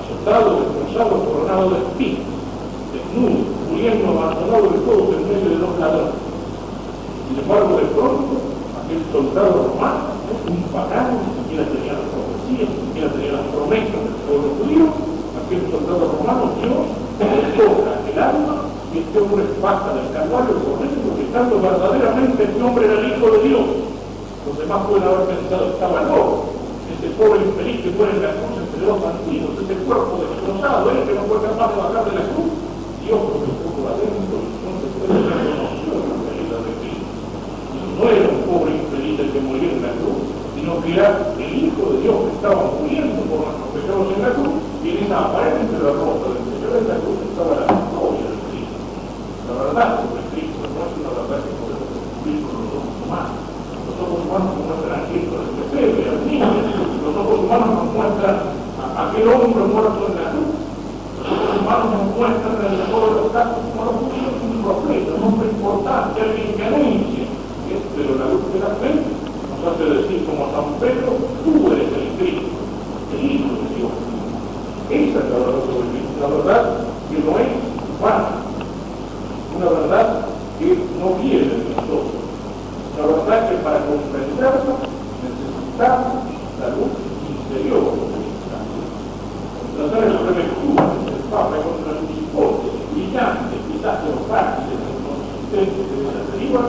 Azotado, 0.00 0.60
destrozado, 0.60 1.24
coronado 1.24 1.70
de 1.70 1.78
muriendo, 1.98 2.23
de 4.44 4.78
todos 4.84 5.08
en 5.16 5.24
medio 5.24 5.48
de 5.50 5.58
los 5.58 5.78
ladrones. 5.80 6.20
Sin 7.28 7.38
embargo, 7.40 7.80
de 7.80 7.88
pronto, 7.96 8.32
aquel 8.76 9.00
soldado 9.10 9.72
romano, 9.72 10.14
un 10.44 10.62
pagano, 10.68 11.16
ni 11.24 11.32
siquiera 11.42 11.64
tenía 11.72 11.96
las 11.96 12.08
profecías, 12.12 12.68
ni 12.68 12.80
siquiera 12.86 13.08
tenía 13.12 13.32
las 13.40 13.48
promesas 13.48 14.00
del 14.04 14.18
pueblo 14.28 14.48
judío, 14.60 14.84
aquel 15.40 15.62
soldado 15.72 16.04
romano, 16.20 16.42
Dios, 16.60 17.04
le 17.24 17.42
toca 17.56 17.92
el 18.04 18.18
alma 18.20 18.54
y 18.92 18.98
este 18.98 19.18
hombre 19.18 19.42
pasa 19.58 19.96
del 19.96 20.12
caballo 20.12 20.54
corriendo, 20.60 21.08
gritando 21.16 21.54
verdaderamente 21.58 22.44
este 22.44 22.62
hombre 22.62 22.86
era 22.86 23.00
el 23.00 23.10
Hijo 23.10 23.26
de 23.26 23.40
Dios. 23.48 23.66
Los 24.46 24.58
demás 24.58 24.86
pueden 24.86 25.08
haber 25.08 25.24
pensado 25.34 25.72
estaba 25.72 26.04
loco. 26.04 26.52
Ese 26.94 27.10
pobre 27.16 27.42
infeliz 27.42 27.80
que 27.80 27.90
muere 27.96 28.12
en 28.12 28.22
la 28.22 28.36
cruz 28.38 28.54
entre 28.60 28.86
dos 28.86 29.00
bandidos, 29.02 29.50
ese 29.56 29.74
cuerpo 29.88 30.20
destrozado, 30.20 30.90
él 30.90 31.02
que 31.08 31.14
no 31.16 31.22
fue 31.26 31.42
capaz 31.42 31.72
de 31.72 31.80
bajar 31.80 32.04
de 32.06 32.14
la 32.14 32.24
cruz, 32.28 32.52
Dios 33.02 33.20
lo 33.20 33.36
que 33.40 33.50
estuvo 33.50 33.84
adentro, 33.84 34.36
entonces 34.40 34.88
puede 34.96 35.20
reconoció 35.20 35.92
la 36.08 36.16
realidad 36.24 36.60
de 36.64 36.72
Cristo. 36.80 37.08
No 37.98 38.04
era 38.08 38.26
un 38.32 38.42
pobre 38.48 38.70
infeliz 38.80 39.20
el 39.20 39.28
que 39.32 39.40
murió 39.44 39.68
en 39.74 39.82
la 39.82 39.92
cruz, 40.00 40.24
sino 40.94 41.34
que 41.36 41.42
era 41.44 41.50
el 41.50 41.64
Hijo 41.64 41.82
de 41.90 42.00
Dios 42.02 42.16
que 42.22 42.32
estaba 42.38 42.70
muriendo 42.78 43.20
por 43.26 43.38
nuestros 43.42 43.68
pecados 43.74 44.06
en 44.14 44.22
la 44.22 44.30
cruz, 44.30 44.54
y 44.84 44.88
en 44.90 44.98
esa 45.04 45.18
aparente 45.26 45.74
derrota 45.74 46.26
del 46.30 46.44
Señor 46.54 46.72
en 46.78 46.88
la 46.88 46.96
cruz 47.02 47.18
estaba 47.24 47.52
la 47.58 47.66
victoria 47.66 48.26
de 48.30 48.38
Cristo. 48.46 48.78
La 49.48 49.54
verdad 49.64 49.88
sobre 50.04 50.22
Cristo 50.30 50.62
no 50.70 50.80
es 50.86 50.92
una 50.94 51.10
verdad 51.18 51.38
que 51.42 51.52
podemos 51.58 51.88
descubrir 51.90 52.38
con 52.46 52.54
los 52.62 52.70
ojos 52.78 52.94
humanos. 53.02 53.38
Los 53.84 53.96
ojos 53.98 54.20
humanos 54.22 54.50
nos 54.54 54.64
muestran 54.64 54.94
a 54.94 55.06
Cristo 55.10 55.32
en 55.34 55.44
el 55.44 55.54
pesebre, 55.58 56.02
al 56.14 56.20
niño. 56.30 56.84
Los 57.02 57.14
ojos 57.18 57.38
humanos 57.42 57.70
nos 57.74 57.88
muestran 57.94 58.36
a 58.78 59.00
aquel 59.08 59.26
hombre 59.28 59.62
muerto 59.66 60.00
en 60.08 60.14
la 60.14 60.26
cruz. 60.30 60.54
Los 61.18 61.26
ojos 61.34 61.56
humanos 61.58 61.88
nos 61.90 62.06
muestran 62.14 62.54
en 62.54 62.66
el 62.70 62.78
mejor 62.84 63.02
de 63.02 63.14
los 63.18 63.28
casos 63.34 63.58
como 63.66 63.80
los 63.84 63.96
judíos 63.98 64.34
un 64.44 64.62
profeta, 64.62 65.10
un 65.14 65.22
hombre 65.24 65.46
importante, 65.50 66.14
alguien 66.22 66.54
que 66.54 66.64
anuncia. 66.64 67.24
Pero 67.94 68.10
la 68.18 68.26
luz 68.30 68.42
de 68.52 68.58
la 68.58 68.72
fe 68.78 68.90
nos 68.94 69.72
hace 69.72 69.84
decir 69.84 70.26
como 70.26 70.50
San 70.50 70.74
Pedro, 70.80 71.14
tú 71.44 71.72
eres 71.72 71.88
el 71.94 72.08
Cristo, 72.18 72.58
el 73.14 73.24
Hijo 73.24 73.50
de 73.54 73.66
Dios. 73.74 73.92
Esa 74.90 75.18
es 75.18 75.30
la 75.30 75.38
verdad 75.38 75.64
sobre 75.64 75.88
Cristo, 75.90 76.16
la 76.20 76.28
verdad 76.28 76.62
que 77.10 77.18
no 77.18 77.38
es 77.38 77.48
humana, 77.98 78.28
una 79.56 79.68
verdad 79.80 80.26
que 80.58 80.78
no 81.00 81.14
viene 81.22 81.48
de 81.48 81.74
nosotros 81.74 82.24
lectura 90.34 90.84
del 91.04 91.22
Papa 91.30 91.56
contra 91.62 91.94
sus 92.00 92.10
hipótesis 92.10 92.84
brillantes, 92.92 93.58
quizás 93.70 94.02
fáciles, 94.28 94.78
consistentes 95.06 95.86
de 95.90 95.96
esas 96.02 96.24
derivas, 96.34 96.68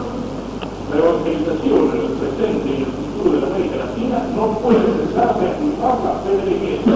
la 0.91 0.95
evangelización 1.01 1.81
en 1.89 2.01
el 2.05 2.13
presente 2.21 2.65
y 2.69 2.75
en 2.75 2.81
el 2.85 2.93
futuro 2.93 3.31
de 3.33 3.41
la 3.41 3.47
América 3.47 3.75
Latina 3.89 4.17
no 4.35 4.59
puede 4.61 4.85
cesar 5.01 5.33
de 5.41 5.47
culpar 5.57 5.97
la 6.05 6.13
fe 6.21 6.31
de 6.37 6.45
la 6.45 6.51
Iglesia. 6.51 6.93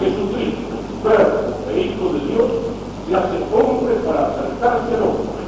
Jesucristo, 0.00 0.74
verbo 1.02 1.40
e 1.66 1.80
Hijo 1.82 2.06
de 2.14 2.20
Dios, 2.30 2.50
se 3.04 3.14
hace 3.14 3.36
hombre 3.50 3.94
para 4.06 4.30
acercarse 4.30 4.94
al 4.94 5.02
hombre, 5.02 5.42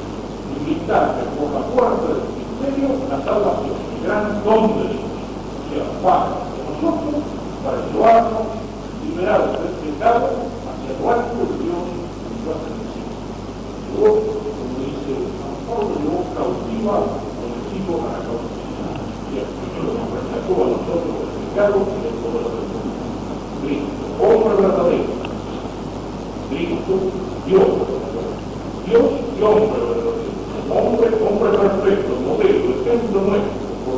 invitarle 0.59 1.23
por 1.39 1.49
la 1.55 1.63
puerta 1.71 2.07
del 2.11 2.27
misterio 2.35 2.89
la 3.07 3.19
salvación, 3.23 3.79
el 4.03 4.11
don 4.57 4.73
de 4.73 4.89
sea 5.69 5.85
de 5.85 6.61
nosotros, 6.65 7.21
para 7.61 7.77
llevarnos, 7.93 8.57
liberados 9.05 9.53
del 9.53 9.75
pecado, 9.85 10.49
hacia 10.65 10.97
lo 10.97 11.05
alto 11.13 11.37
de 11.45 11.57
Dios 11.61 11.85
y 11.93 12.37
su 12.41 12.49
ascensión. 12.57 13.09
Yo, 13.93 14.09
como 14.57 14.73
dice 14.81 15.13
San 15.37 15.57
Pablo, 15.69 15.93
yo 16.01 16.15
cautiva 16.33 16.97
consigo 17.37 17.93
a 18.01 18.17
la. 18.17 18.33
Y 19.29 19.35
el 19.37 19.49
Señor 19.61 19.93
nos 19.93 20.09
a 20.09 20.69
nosotros 20.73 21.15
del 21.21 21.33
pecado 21.45 21.77
y 21.77 22.01
del 22.01 22.17
poder 22.25 22.49
del 22.57 22.67
mundo. 22.73 22.97
Cristo, 23.61 24.05
hombre 24.25 24.55
verdadero. 24.57 25.13
Cristo, 26.49 26.95
Dios 27.45 27.69
verdadero. 27.93 28.41
Dios 28.89 29.07
y 29.37 29.43
hombre 29.43 29.81
verdadero. 29.85 30.17
Hombre, 30.67 31.09
hombre 31.21 31.51
perfecto, 31.59 32.13
modelo, 32.25 32.65
ejemplo 32.81 33.21
nuestro. 33.21 33.66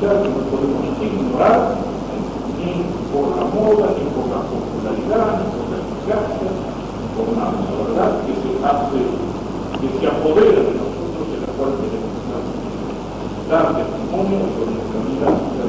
que 0.00 0.06
de 0.06 0.14
no 0.14 0.20
de 0.20 0.24
de 0.24 0.32
de 0.32 0.32
de 0.32 0.40
sobre 0.40 0.50
podemos 0.50 0.96
ignorar, 1.02 1.76
ni 2.56 2.72
por 3.12 3.36
la 3.36 3.44
moda, 3.52 3.86
ni 4.00 4.04
por 4.16 4.26
la 4.32 4.40
popularidad, 4.48 5.28
ni 5.36 5.44
por 5.52 5.68
la 5.68 5.76
eficacia, 5.76 6.48
ni 6.48 7.06
por. 7.12 7.36
La 7.36 7.52
verdad 7.84 8.24
que 8.24 8.32
se 8.32 8.50
hace, 8.64 9.00
que 9.76 9.88
se 10.00 10.06
apodera 10.08 10.56
de 10.56 10.72
nosotros 10.72 11.24
en 11.36 11.40
la 11.44 11.52
cual 11.52 11.76
tenemos 11.84 12.16
que 12.16 12.32
dar 13.50 13.76
testimonio 13.76 14.40
con 14.56 14.72
nuestra 14.72 15.00
vida 15.04 15.59